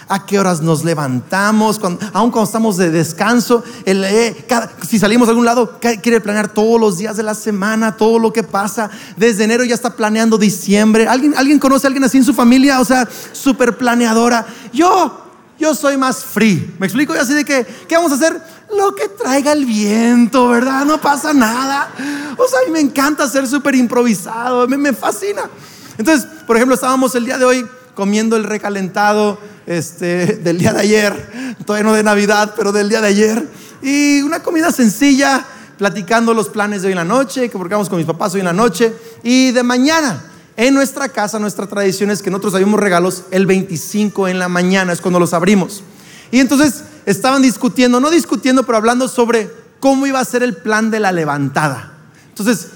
a 0.10 0.26
qué 0.26 0.40
horas 0.40 0.62
nos 0.62 0.84
levantamos, 0.84 1.78
cuando, 1.78 2.00
cuando 2.12 2.44
estamos 2.44 2.78
de 2.78 2.90
descanso, 2.90 3.64
eh, 3.86 4.46
si 4.88 4.98
salimos 4.98 5.28
a 5.28 5.32
algún 5.32 5.46
lado, 5.46 5.78
quiere 5.80 6.20
planear 6.20 6.52
todos 6.52 6.82
los 6.82 6.98
días 6.98 7.16
de 7.16 7.22
la 7.22 7.36
semana, 7.36 7.96
todo 7.96 8.18
lo 8.18 8.34
que 8.34 8.42
pasa. 8.42 8.90
Desde 9.18 9.44
enero 9.44 9.64
ya 9.64 9.76
está 9.76 9.96
planeando 9.96 10.40
diciembre. 10.40 11.08
¿Alguien, 11.08 11.36
¿alguien 11.38 11.60
conoce 11.60 11.86
a 11.86 11.90
alguien 11.90 12.04
así 12.04 12.18
en 12.18 12.24
su 12.24 12.34
familia? 12.34 12.80
O 12.80 12.86
sea, 12.86 13.08
súper 13.34 13.78
planeadora. 13.78 14.48
Yo, 14.74 15.29
yo 15.60 15.76
soy 15.76 15.98
más 15.98 16.24
free. 16.24 16.74
¿Me 16.80 16.88
explico? 16.88 17.14
Y 17.14 17.18
así 17.18 17.34
de 17.34 17.44
que, 17.44 17.66
¿qué 17.88 17.96
vamos 17.96 18.12
a 18.14 18.16
hacer? 18.16 18.42
Lo 18.78 18.96
que 18.96 19.10
traiga 19.10 19.52
el 19.52 19.66
viento, 19.66 20.48
¿verdad? 20.48 20.86
No 20.86 21.02
pasa 21.02 21.34
nada. 21.34 21.92
O 22.38 22.48
sea, 22.48 22.60
a 22.62 22.66
mí 22.66 22.72
me 22.72 22.80
encanta 22.80 23.28
ser 23.28 23.48
súper 23.48 23.76
improvisado, 23.76 24.68
me, 24.68 24.78
me 24.78 24.94
fascina. 24.94 25.50
Entonces, 25.98 26.28
por 26.48 26.56
ejemplo, 26.56 26.76
estábamos 26.76 27.14
el 27.16 27.26
día 27.26 27.38
de 27.38 27.46
hoy 27.46 27.68
comiendo 27.94 28.38
el 28.38 28.46
recalentado 28.46 29.38
este, 29.66 30.38
del 30.38 30.58
día 30.58 30.72
de 30.72 30.80
ayer, 30.80 31.56
todavía 31.66 31.84
no 31.84 31.94
de 31.94 32.02
Navidad, 32.02 32.54
pero 32.56 32.72
del 32.72 32.88
día 32.88 33.02
de 33.02 33.08
ayer. 33.08 33.48
Y 33.82 34.22
una 34.22 34.42
comida 34.42 34.72
sencilla, 34.72 35.46
platicando 35.78 36.34
los 36.34 36.50
planes 36.50 36.82
de 36.82 36.88
hoy 36.88 36.94
en 36.94 36.98
la 36.98 37.06
noche, 37.06 37.50
que 37.50 37.58
porque 37.58 37.76
con 37.76 37.98
mis 37.98 38.06
papás 38.06 38.34
hoy 38.34 38.40
en 38.40 38.46
la 38.46 38.54
noche. 38.54 38.94
Y 39.22 39.52
de 39.52 39.64
mañana, 39.64 40.24
en 40.60 40.74
nuestra 40.74 41.08
casa, 41.08 41.40
nuestra 41.40 41.68
tradición 41.68 42.12
es 42.12 42.22
que 42.22 42.30
nosotros 42.30 42.54
abrimos 42.54 42.82
regalos 42.82 43.24
el 43.32 43.46
25 43.46 44.28
en 44.28 44.40
la 44.40 44.50
mañana, 44.50 44.92
es 44.92 45.00
cuando 45.00 45.18
los 45.18 45.34
abrimos. 45.34 45.84
Y 46.32 46.40
entonces 46.42 46.84
estaban 47.06 47.42
discutiendo, 47.42 48.02
no 48.02 48.10
discutiendo, 48.10 48.64
pero 48.64 48.78
hablando 48.78 49.08
sobre 49.08 49.50
cómo 49.80 50.06
iba 50.06 50.20
a 50.20 50.26
ser 50.26 50.44
el 50.44 50.58
plan 50.58 50.92
de 50.92 51.00
la 51.00 51.14
levantada. 51.14 51.94
Entonces, 52.28 52.72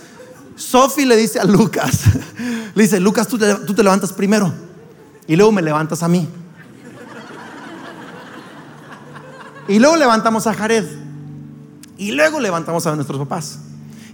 Sophie 0.56 1.06
le 1.06 1.18
dice 1.18 1.42
a 1.42 1.44
Lucas, 1.44 2.04
le 2.74 2.84
dice, 2.84 3.02
Lucas, 3.02 3.28
tú 3.28 3.38
te, 3.38 3.54
tú 3.54 3.74
te 3.74 3.84
levantas 3.84 4.14
primero 4.14 4.54
y 5.28 5.36
luego 5.36 5.52
me 5.52 5.62
levantas 5.62 6.04
a 6.04 6.08
mí. 6.08 6.26
Y 9.68 9.80
luego 9.80 9.98
levantamos 9.98 10.48
a 10.48 10.54
Jared. 10.54 10.86
Y 11.98 12.14
luego 12.14 12.40
levantamos 12.40 12.88
a 12.88 12.96
nuestros 12.96 13.20
papás. 13.20 13.60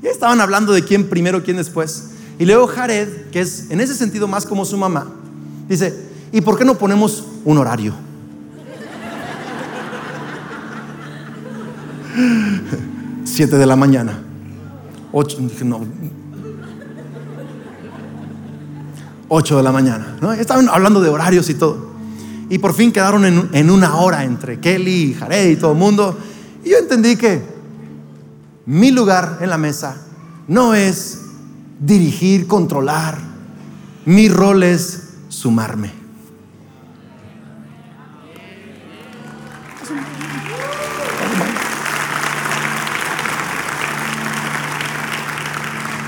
Y 0.02 0.08
estaban 0.08 0.42
hablando 0.42 0.74
de 0.74 0.84
quién 0.84 1.08
primero, 1.08 1.44
quién 1.44 1.58
después. 1.58 2.14
Y 2.40 2.46
luego 2.46 2.66
Jared, 2.68 3.30
que 3.32 3.42
es 3.42 3.70
en 3.70 3.82
ese 3.82 3.94
sentido 3.94 4.26
más 4.28 4.46
como 4.46 4.64
su 4.64 4.78
mamá, 4.78 5.08
dice, 5.68 6.10
¿y 6.32 6.40
por 6.40 6.58
qué 6.58 6.64
no 6.64 6.76
ponemos 6.76 7.26
un 7.44 7.58
horario? 7.58 7.94
Siete 13.26 13.58
de 13.58 13.66
la 13.66 13.76
mañana. 13.76 14.24
Ocho, 15.12 15.38
no, 15.66 15.86
8 19.28 19.58
de 19.58 19.64
la 19.64 19.72
mañana. 19.72 20.18
Estaban 20.40 20.70
hablando 20.70 21.02
de 21.02 21.10
horarios 21.10 21.50
y 21.50 21.56
todo. 21.56 21.90
Y 22.50 22.58
por 22.58 22.74
fin 22.74 22.92
quedaron 22.92 23.26
en, 23.26 23.70
una 23.70 23.98
hora 23.98 24.24
entre 24.24 24.60
Kelly 24.60 25.12
y 25.12 25.14
Jared 25.14 25.52
y 25.52 25.56
todo 25.58 25.74
el 25.74 25.78
mundo. 25.78 26.18
Y 26.64 26.70
yo 26.70 26.78
entendí 26.78 27.16
que 27.16 27.44
mi 28.66 28.92
lugar 28.92 29.40
en 29.42 29.50
la 29.50 29.58
mesa 29.58 29.98
no 30.48 30.74
es 30.74 31.29
dirigir, 31.80 32.48
controlar. 32.48 33.18
Mi 34.06 34.30
rol 34.30 34.64
es 34.64 35.10
sumarme. 35.30 35.92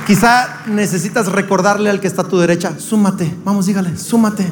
Quizá 0.07 0.63
necesitas 0.65 1.27
recordarle 1.31 1.89
al 1.89 2.01
que 2.01 2.07
está 2.07 2.23
a 2.23 2.27
tu 2.27 2.37
derecha, 2.37 2.77
súmate, 2.77 3.33
vamos, 3.45 3.65
dígale, 3.67 3.97
súmate. 3.97 4.45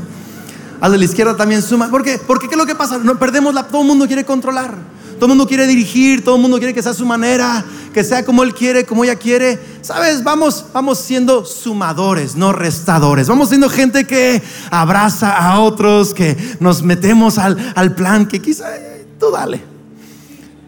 Al 0.79 0.93
de 0.93 0.97
la 0.97 1.03
izquierda 1.03 1.35
también 1.35 1.61
suma. 1.61 1.89
¿Por 1.89 2.03
qué? 2.03 2.17
Porque 2.17 2.47
¿qué 2.47 2.55
es 2.55 2.57
lo 2.57 2.65
que 2.65 2.75
pasa? 2.75 2.97
No, 2.97 3.19
perdemos 3.19 3.53
la, 3.53 3.63
todo 3.63 3.81
el 3.81 3.87
mundo 3.87 4.07
quiere 4.07 4.23
controlar. 4.23 4.75
Todo 5.19 5.25
el 5.25 5.37
mundo 5.37 5.47
quiere 5.47 5.67
dirigir, 5.67 6.23
todo 6.23 6.37
el 6.37 6.41
mundo 6.41 6.57
quiere 6.57 6.73
que 6.73 6.81
sea 6.81 6.93
su 6.93 7.05
manera, 7.05 7.63
que 7.93 8.03
sea 8.03 8.25
como 8.25 8.41
él 8.43 8.53
quiere, 8.53 8.85
como 8.85 9.03
ella 9.03 9.15
quiere. 9.15 9.59
¿Sabes? 9.81 10.23
Vamos, 10.23 10.65
vamos 10.73 10.97
siendo 10.99 11.45
sumadores, 11.45 12.35
no 12.35 12.53
restadores. 12.53 13.27
Vamos 13.27 13.49
siendo 13.49 13.69
gente 13.69 14.05
que 14.05 14.41
abraza 14.71 15.37
a 15.37 15.59
otros, 15.59 16.13
que 16.13 16.37
nos 16.59 16.81
metemos 16.81 17.37
al, 17.37 17.73
al 17.75 17.93
plan, 17.93 18.27
que 18.27 18.41
quizá 18.41 18.75
eh, 18.75 19.05
tú 19.19 19.29
dale. 19.31 19.61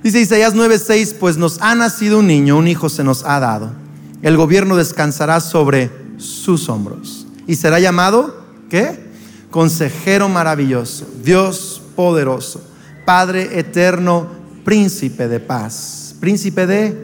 Dice 0.04 0.20
Isaías 0.20 0.54
9:6, 0.54 1.16
pues 1.20 1.38
nos 1.38 1.62
ha 1.62 1.74
nacido 1.74 2.20
un 2.20 2.28
niño, 2.28 2.58
un 2.58 2.68
hijo 2.68 2.90
se 2.90 3.04
nos 3.04 3.24
ha 3.24 3.40
dado 3.40 3.82
el 4.22 4.38
gobierno 4.38 4.76
descansará 4.76 5.40
sobre 5.40 5.90
sus 6.18 6.70
hombros. 6.70 7.26
Y 7.48 7.56
será 7.56 7.80
llamado, 7.80 8.44
¿qué? 8.70 9.12
Consejero 9.50 10.30
maravilloso, 10.30 11.06
Dios 11.24 11.82
poderoso, 11.96 12.62
Padre 13.06 13.60
eterno, 13.60 14.28
príncipe 14.64 15.28
de 15.28 15.40
paz. 15.40 16.16
Príncipe 16.20 16.68
de 16.68 16.96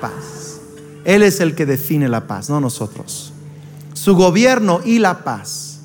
paz. 0.00 0.60
Él 1.04 1.22
es 1.22 1.40
el 1.40 1.54
que 1.54 1.66
define 1.66 2.08
la 2.08 2.26
paz, 2.26 2.50
no 2.50 2.60
nosotros. 2.60 3.32
Su 3.94 4.14
gobierno 4.14 4.80
y 4.84 4.98
la 4.98 5.24
paz 5.24 5.80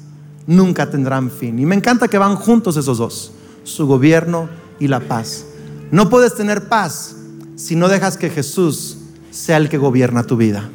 nunca 0.47 0.89
tendrán 0.89 1.31
fin. 1.31 1.59
Y 1.59 1.65
me 1.65 1.75
encanta 1.75 2.07
que 2.07 2.17
van 2.17 2.35
juntos 2.35 2.77
esos 2.77 2.97
dos, 2.97 3.31
su 3.63 3.87
gobierno 3.87 4.49
y 4.79 4.87
la 4.87 4.99
paz. 4.99 5.45
No 5.91 6.09
puedes 6.09 6.35
tener 6.35 6.67
paz 6.67 7.15
si 7.55 7.75
no 7.75 7.87
dejas 7.87 8.17
que 8.17 8.29
Jesús 8.29 8.97
sea 9.31 9.57
el 9.57 9.69
que 9.69 9.77
gobierna 9.77 10.23
tu 10.23 10.37
vida. 10.37 10.69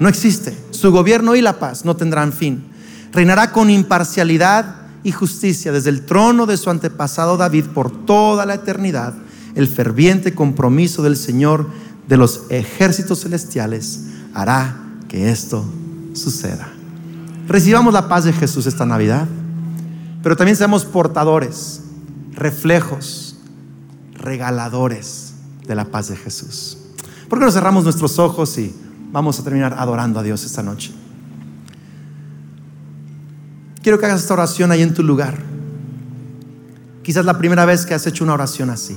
No 0.00 0.08
existe. 0.08 0.56
Su 0.70 0.90
gobierno 0.90 1.36
y 1.36 1.40
la 1.40 1.58
paz 1.58 1.84
no 1.84 1.96
tendrán 1.96 2.32
fin. 2.32 2.64
Reinará 3.12 3.52
con 3.52 3.70
imparcialidad 3.70 4.76
y 5.04 5.12
justicia 5.12 5.70
desde 5.70 5.90
el 5.90 6.04
trono 6.04 6.46
de 6.46 6.56
su 6.56 6.70
antepasado 6.70 7.36
David 7.36 7.66
por 7.66 8.04
toda 8.04 8.44
la 8.44 8.54
eternidad. 8.54 9.14
El 9.54 9.68
ferviente 9.68 10.34
compromiso 10.34 11.02
del 11.02 11.16
Señor 11.16 11.68
de 12.08 12.16
los 12.16 12.42
ejércitos 12.50 13.20
celestiales 13.20 14.00
hará 14.34 14.76
que 15.08 15.30
esto 15.30 15.64
suceda. 16.12 16.68
Recibamos 17.46 17.92
la 17.92 18.08
paz 18.08 18.24
de 18.24 18.32
Jesús 18.32 18.66
esta 18.66 18.86
Navidad, 18.86 19.26
pero 20.22 20.36
también 20.36 20.56
seamos 20.56 20.84
portadores, 20.84 21.82
reflejos, 22.32 23.36
regaladores 24.14 25.34
de 25.66 25.74
la 25.74 25.84
paz 25.84 26.08
de 26.08 26.16
Jesús. 26.16 26.78
¿Por 27.28 27.38
qué 27.38 27.44
no 27.44 27.52
cerramos 27.52 27.84
nuestros 27.84 28.18
ojos 28.18 28.56
y 28.58 28.74
vamos 29.12 29.38
a 29.38 29.44
terminar 29.44 29.74
adorando 29.78 30.20
a 30.20 30.22
Dios 30.22 30.44
esta 30.44 30.62
noche? 30.62 30.92
Quiero 33.82 33.98
que 33.98 34.06
hagas 34.06 34.22
esta 34.22 34.34
oración 34.34 34.72
ahí 34.72 34.82
en 34.82 34.94
tu 34.94 35.02
lugar. 35.02 35.38
Quizás 37.02 37.26
la 37.26 37.36
primera 37.36 37.66
vez 37.66 37.84
que 37.84 37.92
has 37.92 38.06
hecho 38.06 38.24
una 38.24 38.32
oración 38.32 38.70
así. 38.70 38.96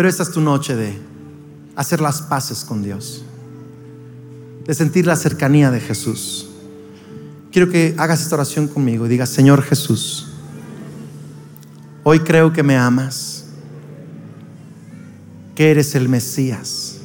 Pero 0.00 0.08
esta 0.08 0.22
es 0.22 0.30
tu 0.30 0.40
noche 0.40 0.74
de 0.74 0.98
hacer 1.76 2.00
las 2.00 2.22
paces 2.22 2.64
con 2.64 2.82
Dios, 2.82 3.22
de 4.64 4.72
sentir 4.72 5.06
la 5.06 5.14
cercanía 5.14 5.70
de 5.70 5.78
Jesús. 5.78 6.48
Quiero 7.52 7.68
que 7.68 7.94
hagas 7.98 8.22
esta 8.22 8.36
oración 8.36 8.66
conmigo 8.66 9.04
y 9.04 9.10
digas, 9.10 9.28
Señor 9.28 9.60
Jesús, 9.60 10.30
hoy 12.02 12.20
creo 12.20 12.50
que 12.50 12.62
me 12.62 12.78
amas 12.78 13.44
que 15.54 15.70
eres 15.70 15.94
el 15.94 16.08
Mesías 16.08 16.96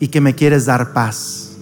y 0.00 0.08
que 0.08 0.22
me 0.22 0.34
quieres 0.34 0.64
dar 0.64 0.94
paz. 0.94 1.58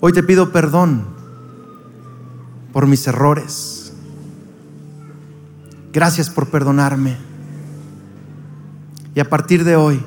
Hoy 0.00 0.12
te 0.12 0.24
pido 0.24 0.50
perdón 0.50 1.06
por 2.72 2.88
mis 2.88 3.06
errores. 3.06 3.73
Gracias 5.94 6.28
por 6.28 6.48
perdonarme. 6.48 7.16
Y 9.14 9.20
a 9.20 9.30
partir 9.30 9.62
de 9.62 9.76
hoy, 9.76 10.02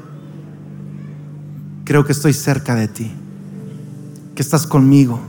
creo 1.86 2.04
que 2.04 2.12
estoy 2.12 2.34
cerca 2.34 2.76
de 2.76 2.89
ti, 2.89 3.10
que 4.36 4.41
estás 4.41 4.67
conmigo, 4.67 5.21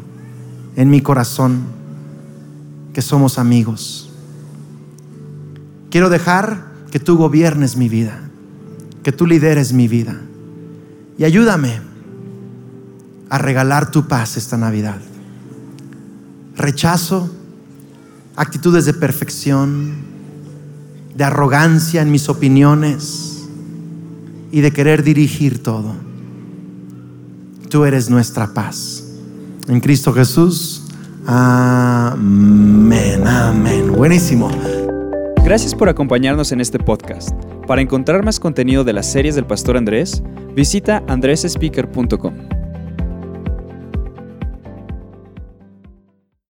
en 0.75 0.91
mi 0.91 1.01
corazón, 1.01 1.61
que 2.93 3.03
somos 3.03 3.39
amigos. 3.39 4.11
Quiero 5.91 6.11
dejar 6.11 6.67
que 6.91 6.99
tú 6.99 7.17
gobiernes 7.17 7.77
mi 7.77 7.89
vida, 7.89 8.19
que 9.05 9.13
tú 9.13 9.29
lideres 9.29 9.73
mi 9.73 9.87
vida. 9.87 10.21
Y 11.19 11.25
ayúdame 11.25 11.81
a 13.31 13.39
regalar 13.39 13.93
tu 13.93 14.09
paz 14.09 14.37
esta 14.37 14.57
Navidad. 14.57 14.99
Rechazo 16.57 17.31
actitudes 18.35 18.87
de 18.87 18.95
perfección, 18.95 20.18
de 21.15 21.25
arrogancia 21.25 22.03
en 22.03 22.11
mis 22.11 22.29
opiniones 22.29 23.49
y 24.51 24.61
de 24.61 24.71
querer 24.71 25.03
dirigir 25.03 25.63
todo. 25.63 25.95
Tú 27.69 27.85
eres 27.85 28.09
nuestra 28.09 28.55
paz. 28.55 29.05
En 29.69 29.81
Cristo 29.81 30.13
Jesús. 30.13 30.85
Amén, 31.27 33.27
amén. 33.27 33.93
Buenísimo. 33.93 34.51
Gracias 35.45 35.75
por 35.75 35.89
acompañarnos 35.89 36.53
en 36.53 36.61
este 36.61 36.79
podcast. 36.79 37.31
Para 37.67 37.83
encontrar 37.83 38.25
más 38.25 38.41
contenido 38.41 38.85
de 38.85 38.95
las 38.95 39.11
series 39.11 39.35
del 39.35 39.45
Pastor 39.45 39.77
Andrés, 39.77 40.23
visita 40.55 41.03
andresespeaker.com. 41.07 42.58